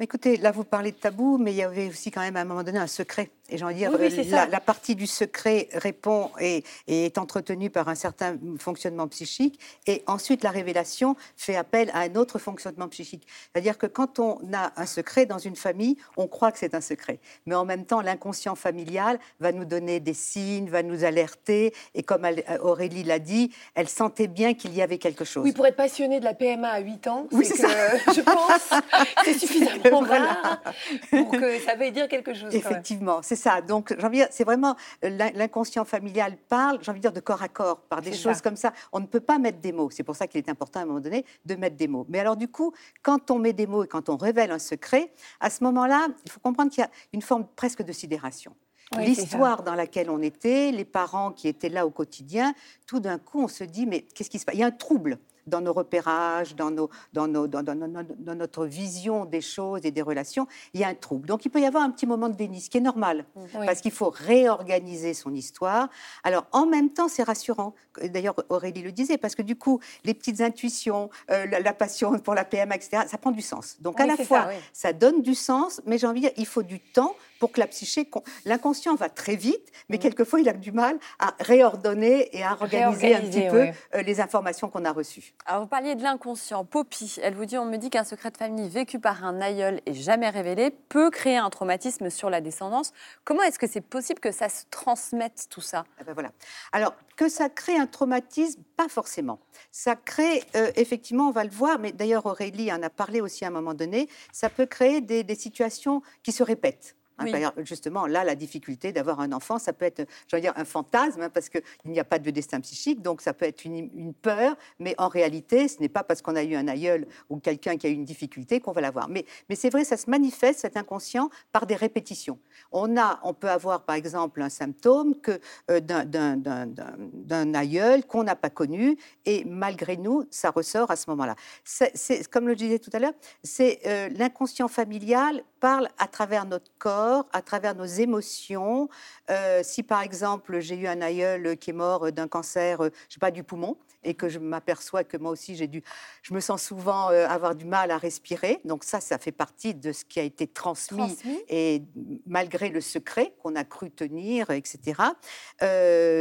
Écoutez, 0.00 0.36
là, 0.36 0.52
vous 0.52 0.64
parlez 0.64 0.92
de 0.92 0.96
tabou, 0.96 1.38
mais 1.38 1.52
il 1.52 1.56
y 1.56 1.62
avait 1.62 1.88
aussi 1.88 2.10
quand 2.10 2.20
même 2.20 2.36
à 2.36 2.42
un 2.42 2.44
moment 2.44 2.62
donné 2.62 2.78
un 2.78 2.86
secret 2.86 3.30
et 3.48 3.56
j'ai 3.56 3.64
envie 3.64 3.74
de 3.74 3.78
dire, 3.78 3.92
euh, 3.94 4.46
la, 4.46 4.60
partie 4.60 4.94
du 4.94 5.06
secret 5.06 5.68
répond 5.72 6.30
et, 6.40 6.64
est 6.86 7.16
entretenue 7.18 7.70
par 7.70 7.88
un 7.88 7.94
certain 7.94 8.36
fonctionnement 8.58 9.08
psychique. 9.08 9.58
Et 9.86 10.02
ensuite, 10.06 10.42
la 10.42 10.50
révélation 10.50 11.16
fait 11.36 11.56
appel 11.56 11.90
à 11.94 12.00
un 12.00 12.14
autre 12.16 12.38
fonctionnement 12.38 12.88
psychique. 12.88 13.26
C'est-à-dire 13.52 13.78
que 13.78 13.86
quand 13.86 14.18
on 14.18 14.40
a 14.52 14.72
un 14.76 14.86
secret 14.86 15.24
dans 15.24 15.38
une 15.38 15.56
famille, 15.56 15.96
on 16.16 16.26
croit 16.26 16.52
que 16.52 16.58
c'est 16.58 16.74
un 16.74 16.80
secret. 16.80 17.20
Mais 17.46 17.54
en 17.54 17.64
même 17.64 17.86
temps, 17.86 18.02
l'inconscient 18.02 18.54
familial 18.54 19.18
va 19.40 19.52
nous 19.52 19.64
donner 19.64 20.00
des 20.00 20.14
signes, 20.14 20.68
va 20.68 20.82
nous 20.82 21.04
alerter. 21.04 21.72
Et 21.94 22.02
comme 22.02 22.24
euh, 22.24 22.58
Aurélie 22.60 23.04
l'a 23.04 23.18
dit, 23.18 23.50
elle 23.74 23.88
sentait 23.88 24.28
bien 24.28 24.54
qu'il 24.54 24.74
y 24.74 24.82
avait 24.82 24.98
quelque 24.98 25.24
chose. 25.24 25.44
Oui, 25.44 25.52
pour 25.52 25.66
être 25.66 25.76
passionnée 25.76 26.20
de 26.20 26.24
la 26.24 26.34
PMA 26.34 26.68
à 26.68 26.80
8 26.80 27.06
ans, 27.06 27.26
oui, 27.32 27.46
c'est 27.46 27.56
je 28.14 28.20
pense 28.20 28.82
c'est 29.24 29.38
suffisamment 29.38 30.00
rare 30.00 30.62
pour 31.10 31.30
que 31.30 31.58
ça 31.60 31.74
veuille 31.76 31.92
dire 31.92 32.08
quelque 32.08 32.34
chose. 32.34 32.54
Effectivement, 32.54 33.20
c'est 33.22 33.37
ça. 33.38 33.62
Donc, 33.62 33.94
j'ai 33.98 34.06
envie 34.06 34.24
c'est 34.30 34.44
vraiment 34.44 34.76
euh, 35.04 35.30
l'inconscient 35.34 35.84
familial 35.84 36.36
parle, 36.36 36.78
j'ai 36.82 36.90
envie 36.90 37.00
de 37.00 37.02
dire, 37.02 37.12
de 37.12 37.20
corps 37.20 37.42
à 37.42 37.48
corps, 37.48 37.80
par 37.80 38.02
des 38.02 38.12
choses 38.12 38.40
comme 38.40 38.56
ça. 38.56 38.72
On 38.92 39.00
ne 39.00 39.06
peut 39.06 39.20
pas 39.20 39.38
mettre 39.38 39.60
des 39.60 39.72
mots. 39.72 39.88
C'est 39.90 40.02
pour 40.02 40.16
ça 40.16 40.26
qu'il 40.26 40.38
est 40.38 40.48
important 40.48 40.80
à 40.80 40.82
un 40.82 40.86
moment 40.86 41.00
donné 41.00 41.24
de 41.44 41.54
mettre 41.54 41.76
des 41.76 41.88
mots. 41.88 42.04
Mais 42.08 42.18
alors, 42.18 42.36
du 42.36 42.48
coup, 42.48 42.72
quand 43.02 43.30
on 43.30 43.38
met 43.38 43.52
des 43.52 43.66
mots 43.66 43.84
et 43.84 43.88
quand 43.88 44.08
on 44.08 44.16
révèle 44.16 44.50
un 44.50 44.58
secret, 44.58 45.12
à 45.40 45.50
ce 45.50 45.64
moment-là, 45.64 46.08
il 46.24 46.30
faut 46.30 46.40
comprendre 46.40 46.70
qu'il 46.70 46.82
y 46.82 46.84
a 46.84 46.90
une 47.12 47.22
forme 47.22 47.46
presque 47.56 47.82
de 47.82 47.92
sidération. 47.92 48.54
L'histoire 48.96 49.62
dans 49.62 49.74
laquelle 49.74 50.10
on 50.10 50.22
était, 50.22 50.72
les 50.72 50.84
parents 50.84 51.30
qui 51.32 51.46
étaient 51.46 51.68
là 51.68 51.86
au 51.86 51.90
quotidien, 51.90 52.54
tout 52.86 53.00
d'un 53.00 53.18
coup, 53.18 53.42
on 53.42 53.48
se 53.48 53.64
dit, 53.64 53.86
mais 53.86 54.02
qu'est-ce 54.02 54.30
qui 54.30 54.38
se 54.38 54.46
passe? 54.46 54.54
Il 54.54 54.60
y 54.60 54.64
a 54.64 54.66
un 54.66 54.70
trouble 54.70 55.18
dans 55.48 55.60
nos 55.60 55.72
repérages, 55.72 56.54
dans, 56.54 56.70
nos, 56.70 56.90
dans, 57.12 57.26
nos, 57.26 57.46
dans, 57.46 57.62
dans, 57.62 58.34
notre 58.34 58.66
vision 58.66 59.24
des 59.24 59.40
choses 59.40 59.84
et 59.84 59.90
des 59.90 60.02
relations, 60.02 60.46
il 60.74 60.80
y 60.80 60.84
a 60.84 60.88
un 60.88 60.94
trouble. 60.94 61.26
Donc 61.26 61.44
il 61.44 61.50
peut 61.50 61.60
y 61.60 61.66
avoir 61.66 61.82
un 61.82 61.90
petit 61.90 62.06
moment 62.06 62.28
de 62.28 62.34
déni, 62.34 62.60
ce 62.60 62.70
qui 62.70 62.78
est 62.78 62.82
normal, 62.82 63.24
parce 63.52 63.80
qu'il 63.80 63.92
faut 63.92 64.10
réorganiser 64.10 65.14
son 65.14 65.34
histoire. 65.34 65.88
Alors 66.24 66.46
en 66.52 66.66
même 66.66 66.90
temps, 66.90 67.08
c'est 67.08 67.22
rassurant. 67.22 67.74
D'ailleurs, 68.02 68.34
Aurélie 68.48 68.82
le 68.82 68.92
disait, 68.92 69.18
parce 69.18 69.34
que 69.34 69.42
du 69.42 69.56
coup, 69.56 69.80
les 70.04 70.14
petites 70.14 70.40
intuitions, 70.40 71.10
euh, 71.30 71.46
la, 71.46 71.72
passion 71.72 72.18
pour 72.18 72.34
la 72.34 72.44
PM, 72.44 72.72
etc., 72.72 73.02
ça 73.06 73.18
prend 73.18 73.30
du 73.30 73.42
sens. 73.42 73.76
Donc 73.80 74.00
à 74.00 74.06
la 74.06 74.16
fois, 74.16 74.48
ça, 74.72 74.92
donne 74.92 75.22
du 75.22 75.34
sens, 75.34 75.80
mais 75.86 75.98
j'ai 75.98 76.06
envie 76.06 76.20
de 76.20 76.26
dire, 76.26 76.34
il 76.36 76.46
faut 76.46 76.62
du 76.62 76.80
temps 76.80 77.14
pour 77.38 77.52
que 77.52 77.60
la 77.60 77.66
psyché, 77.66 78.08
l'inconscient 78.44 78.94
va 78.94 79.08
très 79.08 79.36
vite, 79.36 79.72
mais 79.88 79.96
mm. 79.96 80.00
quelquefois 80.00 80.40
il 80.40 80.48
a 80.48 80.52
du 80.52 80.72
mal 80.72 80.98
à 81.18 81.34
réordonner 81.40 82.36
et 82.36 82.42
à 82.42 82.52
organiser, 82.52 83.14
un 83.14 83.20
petit 83.20 83.48
peu 83.48 83.68
euh, 83.96 84.02
les 84.02 84.20
informations 84.20 84.68
qu'on 84.68 84.84
a 84.84 84.92
reçues. 84.92 85.34
Alors, 85.46 85.62
vous 85.62 85.68
parliez 85.68 85.94
de 85.94 86.02
l'inconscient. 86.02 86.64
Poppy, 86.64 87.16
elle 87.22 87.34
vous 87.34 87.44
dit 87.44 87.58
on 87.58 87.64
me 87.64 87.76
dit 87.76 87.90
qu'un 87.90 88.04
secret 88.04 88.30
de 88.30 88.36
famille 88.36 88.68
vécu 88.68 88.98
par 88.98 89.24
un 89.24 89.40
aïeul 89.40 89.80
et 89.86 89.94
jamais 89.94 90.28
révélé 90.28 90.70
peut 90.70 91.10
créer 91.10 91.36
un 91.36 91.50
traumatisme 91.50 92.10
sur 92.10 92.30
la 92.30 92.40
descendance. 92.40 92.92
Comment 93.24 93.42
est-ce 93.42 93.58
que 93.58 93.66
c'est 93.66 93.80
possible 93.80 94.20
que 94.20 94.32
ça 94.32 94.48
se 94.48 94.64
transmette 94.70 95.46
tout 95.50 95.60
ça? 95.60 95.84
Ah 96.00 96.04
ben 96.04 96.12
voilà. 96.12 96.30
Alors, 96.72 96.94
que 97.16 97.28
ça 97.28 97.48
crée 97.48 97.76
un 97.76 97.86
traumatisme, 97.86 98.62
pas 98.76 98.88
forcément. 98.88 99.40
Ça 99.72 99.96
crée, 99.96 100.44
euh, 100.54 100.70
effectivement, 100.76 101.28
on 101.28 101.32
va 101.32 101.44
le 101.44 101.50
voir, 101.50 101.78
mais 101.78 101.92
d'ailleurs 101.92 102.26
Aurélie 102.26 102.72
en 102.72 102.82
a 102.82 102.90
parlé 102.90 103.20
aussi 103.20 103.44
à 103.44 103.48
un 103.48 103.50
moment 103.50 103.74
donné, 103.74 104.08
ça 104.32 104.48
peut 104.48 104.66
créer 104.66 105.00
des 105.00 105.34
situations 105.34 106.02
qui 106.22 106.32
se 106.32 106.42
répètent. 106.42 106.97
Hein, 107.18 107.52
justement, 107.58 108.06
là, 108.06 108.24
la 108.24 108.34
difficulté 108.34 108.92
d'avoir 108.92 109.20
un 109.20 109.32
enfant, 109.32 109.58
ça 109.58 109.72
peut 109.72 109.84
être, 109.84 110.06
veux 110.32 110.40
dire, 110.40 110.52
un 110.56 110.64
fantasme, 110.64 111.22
hein, 111.22 111.30
parce 111.30 111.48
qu'il 111.48 111.62
n'y 111.86 111.98
a 111.98 112.04
pas 112.04 112.18
de 112.18 112.30
destin 112.30 112.60
psychique, 112.60 113.02
donc 113.02 113.20
ça 113.20 113.32
peut 113.32 113.46
être 113.46 113.64
une, 113.64 114.14
peur, 114.14 114.56
mais 114.78 114.94
en 114.98 115.08
réalité, 115.08 115.68
ce 115.68 115.80
n'est 115.80 115.88
pas 115.88 116.02
parce 116.02 116.22
qu'on 116.22 116.36
a 116.36 116.42
eu 116.42 116.54
un 116.54 116.68
aïeul 116.68 117.06
ou 117.28 117.38
quelqu'un 117.38 117.76
qui 117.76 117.86
a 117.86 117.90
eu 117.90 117.94
une 117.94 118.04
difficulté 118.04 118.60
qu'on 118.60 118.72
va 118.72 118.80
l'avoir. 118.80 119.08
Mais, 119.08 119.24
mais 119.48 119.56
c'est 119.56 119.70
vrai, 119.70 119.84
ça 119.84 119.96
se 119.96 120.08
manifeste, 120.08 120.60
cet 120.60 120.76
inconscient, 120.76 121.30
par 121.52 121.66
des 121.66 121.74
répétitions. 121.74 122.38
On, 122.72 122.96
a, 122.96 123.20
on 123.22 123.34
peut 123.34 123.50
avoir, 123.50 123.84
par 123.84 123.96
exemple, 123.96 124.42
un 124.42 124.48
symptôme 124.48 125.14
que, 125.20 125.40
euh, 125.70 125.80
d'un 125.80 127.54
aïeul 127.54 128.04
qu'on 128.04 128.24
n'a 128.24 128.36
pas 128.36 128.50
connu, 128.50 128.96
et 129.26 129.44
malgré 129.44 129.96
nous, 129.96 130.24
ça 130.30 130.50
ressort 130.50 130.90
à 130.90 130.96
ce 130.96 131.10
moment-là. 131.10 131.34
C'est, 131.64 132.28
comme 132.30 132.46
le 132.46 132.56
disais 132.56 132.78
tout 132.78 132.90
à 132.92 132.98
l'heure, 132.98 133.14
c'est 133.42 133.80
euh, 133.86 134.08
l'inconscient 134.10 134.68
familial 134.68 135.42
parle 135.58 135.88
à 135.98 136.06
travers 136.06 136.44
notre 136.44 136.70
corps, 136.78 137.26
à 137.32 137.42
travers 137.42 137.74
nos 137.74 137.84
émotions. 137.84 138.88
Euh, 139.30 139.60
si 139.62 139.82
par 139.82 140.02
exemple 140.02 140.60
j'ai 140.60 140.76
eu 140.76 140.86
un 140.86 141.00
aïeul 141.00 141.56
qui 141.56 141.70
est 141.70 141.74
mort 141.74 142.10
d'un 142.12 142.28
cancer, 142.28 142.82
euh, 142.82 142.90
je 143.08 143.14
sais 143.14 143.20
pas, 143.20 143.30
du 143.30 143.44
poumon, 143.44 143.76
et 144.04 144.14
que 144.14 144.28
je 144.28 144.38
m'aperçois 144.38 145.04
que 145.04 145.16
moi 145.16 145.30
aussi 145.30 145.56
j'ai 145.56 145.66
dû, 145.66 145.82
je 146.22 146.32
me 146.32 146.40
sens 146.40 146.62
souvent 146.62 147.10
euh, 147.10 147.26
avoir 147.26 147.54
du 147.54 147.64
mal 147.64 147.90
à 147.90 147.98
respirer. 147.98 148.60
Donc 148.64 148.84
ça, 148.84 149.00
ça 149.00 149.18
fait 149.18 149.32
partie 149.32 149.74
de 149.74 149.92
ce 149.92 150.04
qui 150.04 150.20
a 150.20 150.22
été 150.22 150.46
transmis, 150.46 151.18
et 151.48 151.82
malgré 152.26 152.68
le 152.68 152.80
secret 152.80 153.34
qu'on 153.42 153.56
a 153.56 153.64
cru 153.64 153.90
tenir, 153.90 154.50
etc. 154.50 155.02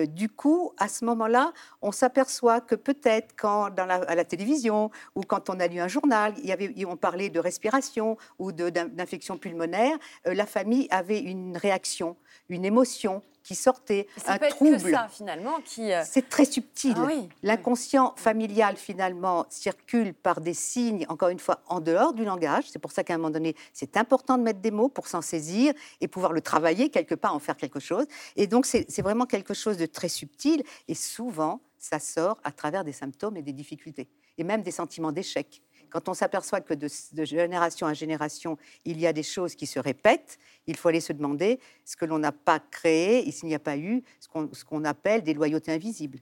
du 0.07 0.29
coup, 0.29 0.73
à 0.77 0.87
ce 0.87 1.05
moment-là, 1.05 1.53
on 1.81 1.91
s'aperçoit 1.91 2.61
que 2.61 2.75
peut-être 2.75 3.35
quand 3.37 3.69
dans 3.69 3.85
la, 3.85 3.95
à 3.95 4.15
la 4.15 4.25
télévision 4.25 4.91
ou 5.15 5.21
quand 5.21 5.49
on 5.49 5.59
a 5.59 5.67
lu 5.67 5.79
un 5.79 5.87
journal, 5.87 6.33
il 6.37 6.45
y 6.45 6.51
avait, 6.51 6.73
on 6.85 6.97
parlait 6.97 7.29
de 7.29 7.39
respiration 7.39 8.17
ou 8.39 8.51
d'infection 8.51 9.26
pulmonaire, 9.35 9.97
la 10.25 10.45
famille 10.45 10.87
avait 10.91 11.19
une 11.19 11.57
réaction, 11.57 12.15
une 12.47 12.63
émotion 12.63 13.21
qui 13.47 13.55
sortait, 13.55 14.07
un 14.27 14.37
trouble. 14.39 14.77
ça, 14.77 15.07
finalement, 15.09 15.61
qui. 15.63 15.93
Euh, 15.93 16.03
C'est 16.05 16.27
très 16.27 16.43
subtil. 16.43 16.93
Ah 16.97 17.07
L'inconscient 17.43 18.13
familial, 18.17 18.75
finalement, 18.75 19.45
circule 19.49 20.13
par 20.13 20.41
des 20.41 20.53
signes, 20.53 21.05
encore 21.07 21.29
une 21.29 21.39
fois, 21.39 21.61
en 21.67 21.79
dehors 21.79 22.13
du 22.13 22.25
langage. 22.25 22.65
C'est 22.69 22.79
pour 22.79 22.91
ça 22.91 23.05
qu'à 23.05 23.13
un 23.13 23.17
moment 23.17 23.29
donné, 23.29 23.55
c'est 23.71 23.95
important 23.95 24.37
de 24.37 24.43
mettre 24.43 24.59
des 24.59 24.71
mots 24.71 24.89
pour 24.89 25.07
s'en 25.07 25.21
saisir 25.21 25.73
et 26.01 26.09
pouvoir 26.09 26.33
le 26.33 26.41
travailler 26.41 26.89
quelque 26.89 27.15
part, 27.15 27.33
en 27.33 27.39
faire 27.39 27.55
quelque 27.55 27.79
chose. 27.79 28.05
Et 28.35 28.47
donc, 28.47 28.65
c'est 28.65 29.01
vraiment 29.01 29.25
quelque 29.25 29.53
chose 29.53 29.77
de 29.77 29.85
très 29.85 30.09
subtil. 30.09 30.61
Et 30.89 30.93
souvent, 30.93 31.61
ça 31.77 31.99
sort 31.99 32.37
à 32.43 32.51
travers 32.51 32.83
des 32.83 32.91
symptômes 32.91 33.37
et 33.37 33.41
des 33.41 33.53
difficultés, 33.53 34.09
et 34.37 34.43
même 34.43 34.61
des 34.61 34.71
sentiments 34.71 35.13
d'échec. 35.13 35.61
Quand 35.89 36.09
on 36.09 36.13
s'aperçoit 36.13 36.61
que 36.61 36.73
de, 36.73 36.87
génération 37.25 37.87
à 37.87 37.93
génération, 37.93 38.57
il 38.85 38.99
y 38.99 39.07
a 39.07 39.13
des 39.13 39.23
choses 39.23 39.55
qui 39.55 39.67
se 39.67 39.79
répètent, 39.79 40.37
il 40.65 40.75
faut 40.75 40.89
aller 40.89 41.01
se 41.01 41.13
demander 41.13 41.59
ce 41.85 41.95
que 41.95 42.05
l'on 42.05 42.19
n'a 42.19 42.31
pas 42.31 42.59
créé 42.59 43.27
et 43.27 43.31
s'il 43.31 43.49
n'y 43.49 43.55
a 43.55 43.59
pas 43.59 43.77
eu 43.77 44.03
ce 44.19 44.63
qu'on 44.63 44.83
appelle 44.85 45.23
des 45.23 45.33
loyautés 45.33 45.71
invisibles. 45.71 46.19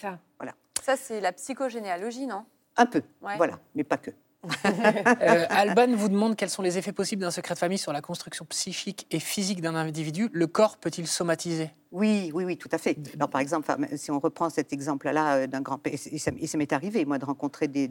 ça. 0.00 0.18
Voilà. 0.38 0.54
Ça, 0.82 0.96
c'est 0.96 1.20
la 1.20 1.32
psychogénéalogie, 1.32 2.26
non? 2.26 2.44
Un 2.76 2.86
peu, 2.86 3.02
voilà, 3.20 3.58
mais 3.74 3.84
pas 3.84 3.98
que. 3.98 4.10
euh, 4.64 5.46
Alban 5.50 5.94
vous 5.94 6.08
demande 6.08 6.34
quels 6.34 6.48
sont 6.48 6.62
les 6.62 6.78
effets 6.78 6.92
possibles 6.92 7.20
d'un 7.20 7.30
secret 7.30 7.54
de 7.54 7.58
famille 7.58 7.78
sur 7.78 7.92
la 7.92 8.00
construction 8.00 8.46
psychique 8.46 9.06
et 9.10 9.20
physique 9.20 9.60
d'un 9.60 9.74
individu. 9.74 10.30
Le 10.32 10.46
corps 10.46 10.78
peut-il 10.78 11.06
somatiser? 11.06 11.70
Oui, 11.92 12.30
oui, 12.32 12.44
oui, 12.44 12.56
tout 12.56 12.68
à 12.70 12.78
fait. 12.78 12.96
Alors, 13.14 13.28
par 13.28 13.40
exemple, 13.40 13.68
si 13.96 14.12
on 14.12 14.20
reprend 14.20 14.48
cet 14.48 14.72
exemple-là 14.72 15.34
euh, 15.34 15.46
d'un 15.48 15.60
grand... 15.60 15.84
Et 15.88 15.96
ça, 15.96 16.30
m'est 16.56 16.72
arrivé, 16.72 17.04
moi, 17.04 17.18
de 17.18 17.24
rencontrer 17.24 17.66
des, 17.66 17.88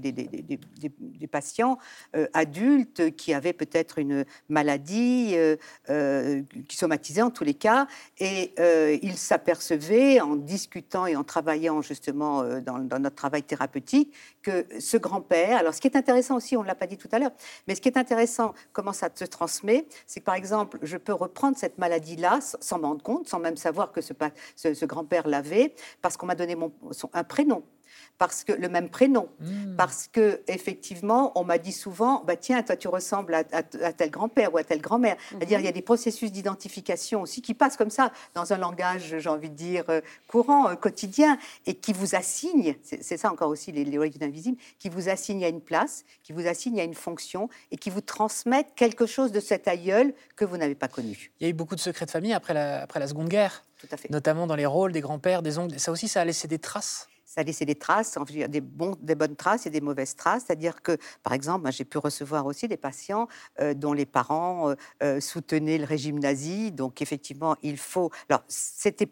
patients 1.30 1.78
euh, 2.16 2.26
adultes 2.34 3.14
qui 3.18 3.34
avaient 3.34 3.52
peut-être 3.52 4.00
une 4.00 4.24
maladie, 4.48 5.34
euh, 5.36 6.42
qui 6.70 6.78
somatisaient 6.78 7.24
en 7.24 7.30
tous 7.30 7.44
les 7.44 7.54
cas, 7.54 7.88
et 8.20 8.54
ils 9.04 9.18
s'apercevaient, 9.18 10.22
en 10.22 10.38
discutant 10.38 11.06
et 11.06 11.18
en 11.18 11.26
travaillant 11.26 11.82
justement 11.82 12.44
dans, 12.62 12.80
dans, 12.80 13.00
notre 13.00 13.18
travail 13.18 13.44
thérapeutique, 13.44 14.14
que 14.42 14.66
ce 14.80 14.96
grand-père... 14.96 15.58
Alors, 15.58 15.74
ce 15.74 15.82
qui 15.82 15.88
est 15.88 15.98
intéressant 15.98 16.38
aussi, 16.38 16.56
on 16.56 16.64
ne 16.64 16.68
l'a 16.68 16.76
pas 16.76 16.88
dit 16.88 16.98
tout 16.98 17.10
à 17.12 17.20
l'heure, 17.20 17.32
mais 17.68 17.76
ce 17.76 17.82
qui 17.82 17.90
est 17.90 17.98
intéressant, 17.98 18.54
comment 18.72 18.94
ça 18.94 19.10
se 19.14 19.26
transmet, 19.26 19.86
c'est 20.08 20.22
que, 20.22 20.26
par 20.26 20.36
exemple, 20.36 20.80
je 20.84 20.96
peux 20.96 21.14
reprendre 21.14 21.58
cette 21.58 21.78
maladie-là 21.78 22.40
sans 22.42 22.80
m'en 22.80 22.90
rendre 22.90 23.04
compte, 23.04 23.28
sans 23.28 23.40
même 23.40 23.58
savoir 23.58 23.89
que 23.92 24.02
ce, 24.02 24.86
grand-père 24.86 25.28
l'avait, 25.28 25.74
parce 26.02 26.18
qu'on 26.18 26.26
m'a 26.26 26.36
donné 26.36 26.56
un 27.14 27.24
prénom 27.24 27.64
parce 28.18 28.44
que 28.44 28.52
le 28.52 28.70
même 28.70 28.90
prénom, 28.90 29.30
hmm. 29.40 29.76
parce 29.78 30.08
que 30.12 30.42
effectivement, 30.48 31.32
on 31.36 31.44
m'a 31.44 31.58
dit 31.58 31.72
souvent, 31.72 32.24
bah 32.26 32.36
tiens, 32.36 32.62
toi 32.64 32.76
tu 32.76 32.88
ressembles 32.88 33.34
à, 33.34 33.44
tel 33.44 34.12
grand-père 34.12 34.54
ou 34.54 34.58
à 34.58 34.64
telle 34.64 34.82
grand-mère. 34.82 35.16
C'est-à-dire, 35.30 35.60
il 35.60 35.66
y 35.66 35.70
a 35.70 35.72
des 35.72 35.82
processus 35.82 36.32
d'identification 36.32 37.22
aussi 37.22 37.42
qui 37.42 37.54
passent 37.54 37.78
comme 37.78 37.90
ça 37.90 38.12
dans 38.34 38.54
un 38.54 38.58
langage, 38.58 39.16
j'ai 39.18 39.30
envie 39.30 39.50
de 39.50 39.56
dire 39.56 39.86
euh, 39.90 40.02
courant, 40.28 40.70
euh, 40.70 40.76
quotidien, 40.76 41.38
et 41.66 41.76
qui 41.76 41.94
vous 41.94 42.16
assignent. 42.16 42.76
C'est 42.84 43.18
ça 43.18 43.32
encore 43.32 43.50
aussi 43.50 43.72
les, 43.72 43.86
les 43.86 43.98
invisibles, 44.22 44.58
qui 44.80 44.90
vous 44.90 45.10
assignent 45.10 45.46
à 45.46 45.50
une 45.50 45.62
place, 45.62 46.04
qui 46.24 46.34
vous 46.34 46.48
assignent 46.48 46.80
à 46.80 46.84
une 46.84 46.94
fonction 46.94 47.50
et 47.72 47.78
qui 47.78 47.90
vous 47.90 48.02
transmettent 48.02 48.74
quelque 48.76 49.06
chose 49.06 49.32
de 49.32 49.40
cet 49.40 49.68
aïeul 49.68 50.14
que 50.36 50.46
vous 50.46 50.58
n'avez 50.58 50.76
pas 50.76 50.88
connu. 50.88 51.32
Il 51.40 51.44
y 51.44 51.48
a 51.48 51.50
eu 51.50 51.54
beaucoup 51.54 51.76
de 51.76 51.80
secrets 51.80 52.06
de 52.06 52.12
famille 52.12 52.34
après 52.34 52.54
la, 52.54 52.82
après 52.82 53.00
la 53.00 53.08
Seconde 53.08 53.30
Guerre. 53.30 53.64
Tout 53.80 53.88
à 53.92 53.98
fait. 53.98 54.10
Notamment 54.10 54.46
dans 54.46 54.56
les 54.56 54.66
rôles 54.66 54.92
des 54.92 55.02
grands-pères, 55.02 55.42
des 55.42 55.58
oncles. 55.58 55.80
Ça 55.80 55.92
aussi, 55.92 56.08
ça 56.08 56.22
a 56.22 56.26
laissé 56.26 56.48
des 56.48 56.60
traces 56.60 57.08
ça 57.30 57.42
a 57.42 57.44
laissé 57.44 57.64
des 57.64 57.76
traces, 57.76 58.18
des, 58.28 58.48
des 58.48 59.16
bonnes 59.16 59.36
traces 59.36 59.68
et 59.68 59.70
des 59.70 59.82
mauvaises 59.82 60.16
traces. 60.16 60.46
C'est-à-dire 60.48 60.82
que, 60.82 60.98
par 61.22 61.34
exemple, 61.34 61.72
j'ai 61.72 61.86
pu 61.86 62.00
recevoir 62.00 62.48
aussi 62.48 62.68
des 62.68 62.76
patients 62.76 63.28
euh, 63.60 63.76
dont 63.76 63.94
les 63.94 64.08
parents 64.08 64.72
euh, 64.72 64.76
euh, 65.04 65.20
soutenaient 65.20 65.78
le 65.78 65.86
régime 65.86 66.18
nazi. 66.18 66.72
Donc, 66.72 67.04
effectivement, 67.04 67.56
il 67.62 67.78
faut. 67.78 68.10
Alors, 68.30 68.42
c'était 68.48 69.12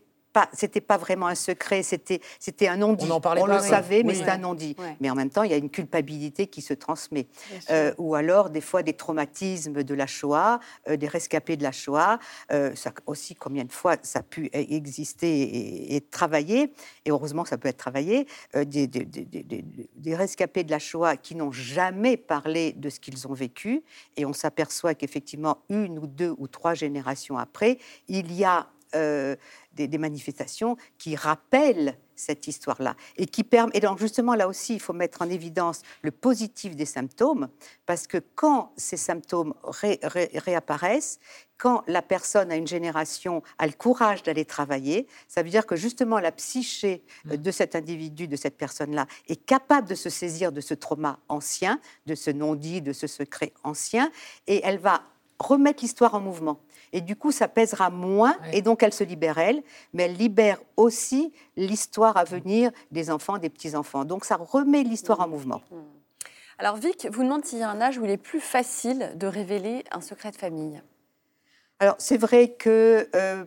c'était 0.53 0.81
pas 0.81 0.97
vraiment 0.97 1.27
un 1.27 1.35
secret, 1.35 1.83
c'était, 1.83 2.21
c'était 2.39 2.67
un 2.67 2.77
non-dit. 2.77 3.07
On, 3.09 3.21
on 3.23 3.45
le 3.45 3.59
savait, 3.59 4.03
mais 4.03 4.15
c'est 4.15 4.29
un 4.29 4.37
non-dit. 4.37 4.75
Mais 4.99 5.09
en 5.09 5.15
même 5.15 5.29
temps, 5.29 5.43
il 5.43 5.51
y 5.51 5.53
a 5.53 5.57
une 5.57 5.69
culpabilité 5.69 6.47
qui 6.47 6.61
se 6.61 6.73
transmet. 6.73 7.27
Euh, 7.69 7.93
ou 7.97 8.15
alors, 8.15 8.49
des 8.49 8.61
fois, 8.61 8.83
des 8.83 8.93
traumatismes 8.93 9.83
de 9.83 9.93
la 9.93 10.07
Shoah, 10.07 10.59
euh, 10.89 10.97
des 10.97 11.07
rescapés 11.07 11.57
de 11.57 11.63
la 11.63 11.71
Shoah. 11.71 12.19
Euh, 12.51 12.75
ça 12.75 12.91
aussi, 13.05 13.35
combien 13.35 13.63
de 13.63 13.71
fois 13.71 13.95
ça 14.01 14.19
a 14.19 14.23
pu 14.23 14.49
exister 14.53 15.41
et, 15.41 15.95
et 15.95 16.01
travailler, 16.01 16.73
et 17.05 17.11
heureusement, 17.11 17.45
ça 17.45 17.57
peut 17.57 17.67
être 17.67 17.77
travaillé, 17.77 18.27
des, 18.53 18.87
des, 18.87 19.05
des, 19.05 19.63
des, 19.95 20.15
rescapés 20.15 20.63
de 20.63 20.71
la 20.71 20.79
Shoah 20.79 21.17
qui 21.17 21.35
n'ont 21.35 21.51
jamais 21.51 22.17
parlé 22.17 22.73
de 22.73 22.89
ce 22.89 22.99
qu'ils 22.99 23.27
ont 23.27 23.33
vécu, 23.33 23.83
et 24.15 24.25
on 24.25 24.33
s'aperçoit 24.33 24.95
qu'effectivement, 24.95 25.59
une 25.69 25.99
ou 25.99 26.07
deux 26.07 26.33
ou 26.37 26.47
trois 26.47 26.73
générations 26.73 27.37
après, 27.37 27.77
il 28.07 28.33
y 28.33 28.43
a 28.43 28.67
euh, 28.95 29.35
des, 29.73 29.97
manifestations 29.97 30.75
qui 30.97 31.15
rappellent 31.15 31.95
cette 32.15 32.47
histoire-là 32.47 32.95
et 33.17 33.27
qui 33.27 33.43
permet. 33.43 33.71
Et 33.75 33.79
donc 33.79 33.99
justement 33.99 34.33
là 34.33 34.47
aussi, 34.47 34.73
il 34.73 34.79
faut 34.79 34.93
mettre 34.93 35.21
en 35.21 35.29
évidence 35.29 35.81
le 36.01 36.09
positif 36.09 36.75
des 36.75 36.85
symptômes 36.85 37.47
parce 37.85 38.07
que 38.07 38.17
quand 38.33 38.71
ces 38.75 38.97
symptômes 38.97 39.53
réapparaissent, 39.63 41.19
quand 41.57 41.83
la 41.87 42.01
personne 42.01 42.51
à 42.51 42.55
une 42.55 42.65
génération 42.65 43.43
a 43.59 43.67
le 43.67 43.73
courage 43.73 44.23
d'aller 44.23 44.45
travailler, 44.45 45.05
ça 45.27 45.43
veut 45.43 45.49
dire 45.49 45.67
que 45.67 45.75
justement 45.75 46.19
la 46.19 46.31
psyché 46.31 47.03
euh, 47.27 47.33
mmh. 47.33 47.37
de 47.37 47.51
cet 47.51 47.75
individu, 47.75 48.27
de 48.27 48.35
cette 48.35 48.57
personne-là, 48.57 49.05
est 49.27 49.45
capable 49.45 49.87
de 49.87 49.95
se 49.95 50.09
saisir 50.09 50.51
de 50.51 50.61
ce 50.61 50.73
trauma 50.73 51.19
ancien, 51.29 51.79
de 52.07 52.15
ce 52.15 52.31
non-dit, 52.31 52.81
de 52.81 52.93
ce 52.93 53.05
secret 53.05 53.53
ancien, 53.63 54.11
et 54.47 54.61
elle 54.63 54.79
va 54.79 55.03
remettre 55.39 55.83
l'histoire 55.83 56.15
en 56.15 56.19
mouvement. 56.19 56.59
Et 56.93 57.01
du 57.01 57.15
coup, 57.15 57.31
ça 57.31 57.47
pèsera 57.47 57.89
moins, 57.89 58.35
et 58.53 58.61
donc 58.61 58.83
elle 58.83 58.93
se 58.93 59.03
libère 59.03 59.37
elle, 59.37 59.61
mais 59.93 60.03
elle 60.03 60.15
libère 60.15 60.59
aussi 60.77 61.33
l'histoire 61.55 62.17
à 62.17 62.23
venir 62.23 62.71
des 62.91 63.11
enfants, 63.11 63.37
des 63.37 63.49
petits-enfants. 63.49 64.05
Donc 64.05 64.25
ça 64.25 64.37
remet 64.37 64.83
l'histoire 64.83 65.19
en 65.21 65.27
mouvement. 65.27 65.61
Mmh. 65.71 65.75
Alors 66.59 66.75
Vic 66.77 67.07
vous 67.11 67.23
demande 67.23 67.45
s'il 67.45 67.59
y 67.59 67.63
a 67.63 67.69
un 67.69 67.81
âge 67.81 67.97
où 67.99 68.05
il 68.05 68.09
est 68.09 68.17
plus 68.17 68.39
facile 68.39 69.13
de 69.15 69.27
révéler 69.27 69.83
un 69.91 70.01
secret 70.01 70.31
de 70.31 70.37
famille. 70.37 70.81
Alors 71.79 71.95
c'est 71.99 72.17
vrai 72.17 72.53
que, 72.53 73.07
euh, 73.15 73.45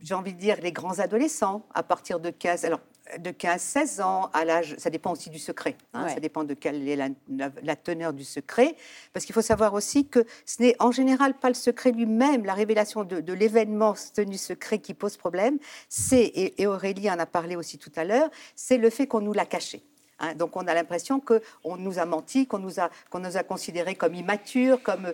j'ai 0.00 0.14
envie 0.14 0.32
de 0.32 0.38
dire, 0.38 0.56
les 0.62 0.70
grands 0.70 1.00
adolescents, 1.00 1.66
à 1.74 1.82
partir 1.82 2.20
de 2.20 2.30
15... 2.30 2.64
Alors 2.64 2.80
de 3.18 3.30
15-16 3.30 4.02
ans 4.02 4.30
à 4.32 4.44
l'âge, 4.44 4.74
ça 4.78 4.90
dépend 4.90 5.12
aussi 5.12 5.30
du 5.30 5.38
secret, 5.38 5.76
hein, 5.92 6.08
ça 6.08 6.20
dépend 6.20 6.44
de 6.44 6.54
quelle 6.54 6.88
est 6.88 6.96
la, 6.96 7.76
teneur 7.76 8.12
du 8.12 8.24
secret, 8.24 8.76
parce 9.12 9.24
qu'il 9.24 9.34
faut 9.34 9.42
savoir 9.42 9.74
aussi 9.74 10.06
que 10.06 10.24
ce 10.46 10.62
n'est 10.62 10.76
en 10.78 10.90
général 10.92 11.34
pas 11.34 11.48
le 11.48 11.54
secret 11.54 11.92
lui-même, 11.92 12.44
la 12.44 12.54
révélation 12.54 13.04
de, 13.04 13.32
l'événement 13.32 13.94
tenu 14.14 14.36
secret 14.36 14.78
qui 14.78 14.94
pose 14.94 15.16
problème, 15.16 15.58
c'est, 15.88 16.32
et, 16.34 16.66
Aurélie 16.66 17.10
en 17.10 17.18
a 17.18 17.26
parlé 17.26 17.56
aussi 17.56 17.78
tout 17.78 17.92
à 17.96 18.04
l'heure, 18.04 18.30
c'est 18.54 18.78
le 18.78 18.90
fait 18.90 19.06
qu'on 19.06 19.20
nous 19.20 19.32
l'a 19.32 19.46
caché. 19.46 19.82
Hein. 20.22 20.34
donc 20.34 20.56
on 20.56 20.66
a 20.66 20.74
l'impression 20.74 21.20
qu'on 21.20 21.76
nous 21.76 21.98
a 21.98 22.06
menti, 22.06 22.46
qu'on 22.46 22.58
nous 22.58 22.80
a, 22.80 22.88
qu'on 23.10 23.20
nous 23.20 23.36
a 23.36 23.42
considérés 23.42 23.94
comme 23.94 24.14
immatures, 24.14 24.82
comme 24.82 25.12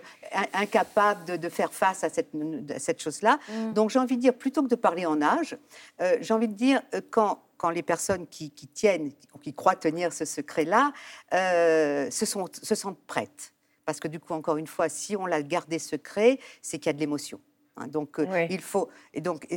incapables 0.53 1.37
de, 1.37 1.49
faire 1.49 1.73
face 1.73 2.03
à 2.03 2.09
cette, 2.09 2.31
cette 2.77 3.01
chose-là. 3.01 3.39
Mm. 3.49 3.73
Donc 3.73 3.89
j'ai 3.89 3.99
envie 3.99 4.15
de 4.15 4.21
dire, 4.21 4.33
plutôt 4.33 4.63
que 4.63 4.67
de 4.67 4.75
parler 4.75 5.05
en 5.05 5.21
âge, 5.21 5.57
euh, 6.01 6.17
j'ai 6.21 6.33
envie 6.33 6.47
de 6.47 6.53
dire, 6.53 6.81
euh, 6.93 7.01
quand 7.09 7.41
quand 7.59 7.69
les 7.69 7.83
personnes 7.83 8.25
qui, 8.25 8.49
tiennent, 8.51 9.11
qui 9.43 9.53
croient 9.53 9.75
tenir 9.75 10.13
ce 10.13 10.23
secret-là, 10.23 10.93
euh, 11.33 12.09
se, 12.09 12.25
sont, 12.25 12.45
se 12.53 12.73
sentent 12.73 13.05
prêtes. 13.05 13.53
Parce 13.85 13.99
que 13.99 14.07
du 14.07 14.19
coup, 14.19 14.33
encore 14.33 14.55
une 14.55 14.65
fois, 14.65 14.87
si 14.87 15.17
on 15.17 15.25
l'a 15.25 15.43
gardé 15.43 15.77
secret, 15.77 16.39
c'est 16.61 16.79
qu'il 16.79 16.87
y 16.87 16.89
a 16.91 16.93
de 16.93 16.99
l'émotion. 16.99 17.41
Hein. 17.79 17.87
donc 17.87 18.19
euh, 18.19 18.47
il 18.49 18.61
faut 18.61 18.89
et 19.13 19.21
donc 19.21 19.47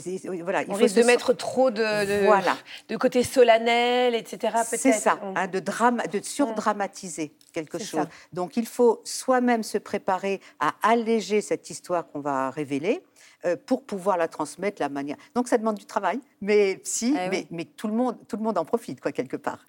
voilà. 0.43 0.63
Il 0.63 0.71
On 0.71 0.75
faut 0.75 0.79
risque 0.79 0.97
de 0.97 1.03
mettre 1.03 1.33
trop 1.33 1.71
de, 1.71 2.25
voilà. 2.25 2.57
de 2.89 2.97
côté 2.97 3.23
solennel, 3.23 4.15
etc. 4.15 4.59
C'est 4.65 4.93
ça, 4.93 5.19
hein, 5.35 5.47
de 5.47 5.61
drama, 5.61 6.07
de 6.07 6.21
surdramatiser 6.23 7.33
quelque 7.53 7.79
chose. 7.79 8.07
Donc 8.33 8.57
il 8.57 8.67
faut 8.67 9.01
soi-même 9.05 9.63
se 9.63 9.79
préparer 9.79 10.41
à 10.61 10.75
alléger 10.83 11.41
cette 11.41 11.71
histoire 11.71 12.07
qu'on 12.09 12.21
va 12.21 12.51
révéler 12.51 13.03
euh, 13.45 13.57
pour 13.67 13.85
pouvoir 13.85 14.17
la 14.17 14.29
transmettre 14.29 14.81
la 14.81 14.89
manière. 14.89 15.17
Donc 15.35 15.49
ça 15.49 15.59
demande 15.59 15.77
du 15.77 15.85
travail, 15.85 16.21
mais 16.41 16.81
si, 16.85 17.17
eh 17.19 17.29
mais, 17.29 17.47
mais, 17.51 17.65
tout 17.65 17.89
le 17.89 17.95
monde, 17.95 18.17
tout 18.29 18.37
le 18.37 18.43
monde 18.43 18.57
en 18.57 18.65
profite 18.65 19.01
quoi 19.01 19.13
quelque 19.13 19.37
part. 19.37 19.67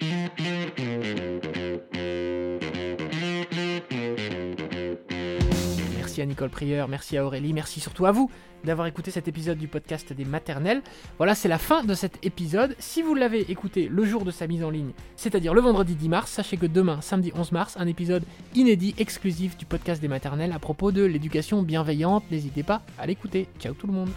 Merci 6.14 6.22
à 6.22 6.26
Nicole 6.28 6.50
Prieur, 6.52 6.88
merci 6.88 7.18
à 7.18 7.26
Aurélie, 7.26 7.54
merci 7.54 7.80
surtout 7.80 8.06
à 8.06 8.12
vous 8.12 8.30
d'avoir 8.64 8.86
écouté 8.86 9.10
cet 9.10 9.28
épisode 9.28 9.58
du 9.58 9.68
podcast 9.68 10.14
des 10.14 10.26
maternelles. 10.26 10.84
Voilà, 11.18 11.34
c'est 11.34 11.48
la 11.48 11.58
fin 11.58 11.84
de 11.84 11.96
cet 11.96 12.24
épisode. 12.24 12.76
Si 12.78 13.02
vous 13.02 13.16
l'avez 13.16 13.50
écouté 13.50 13.90
le 13.90 14.06
jour 14.06 14.24
de 14.24 14.30
sa 14.30 14.46
mise 14.46 14.64
en 14.64 14.70
ligne, 14.70 14.92
c'est-à-dire 15.16 15.56
le 15.56 15.62
vendredi 15.62 15.96
10 15.96 16.10
mars, 16.10 16.30
sachez 16.30 16.58
que 16.58 16.68
demain, 16.68 17.02
samedi 17.02 17.32
11 17.36 17.52
mars, 17.52 17.78
un 17.80 17.88
épisode 17.88 18.26
inédit, 18.54 18.94
exclusif 19.00 19.58
du 19.58 19.66
podcast 19.66 20.04
des 20.04 20.08
maternelles 20.08 20.52
à 20.52 20.60
propos 20.60 20.92
de 20.92 21.04
l'éducation 21.04 21.64
bienveillante. 21.64 22.26
N'hésitez 22.30 22.62
pas 22.62 22.84
à 23.00 23.08
l'écouter. 23.08 23.48
Ciao 23.60 23.74
tout 23.74 23.88
le 23.88 23.94
monde. 23.94 24.10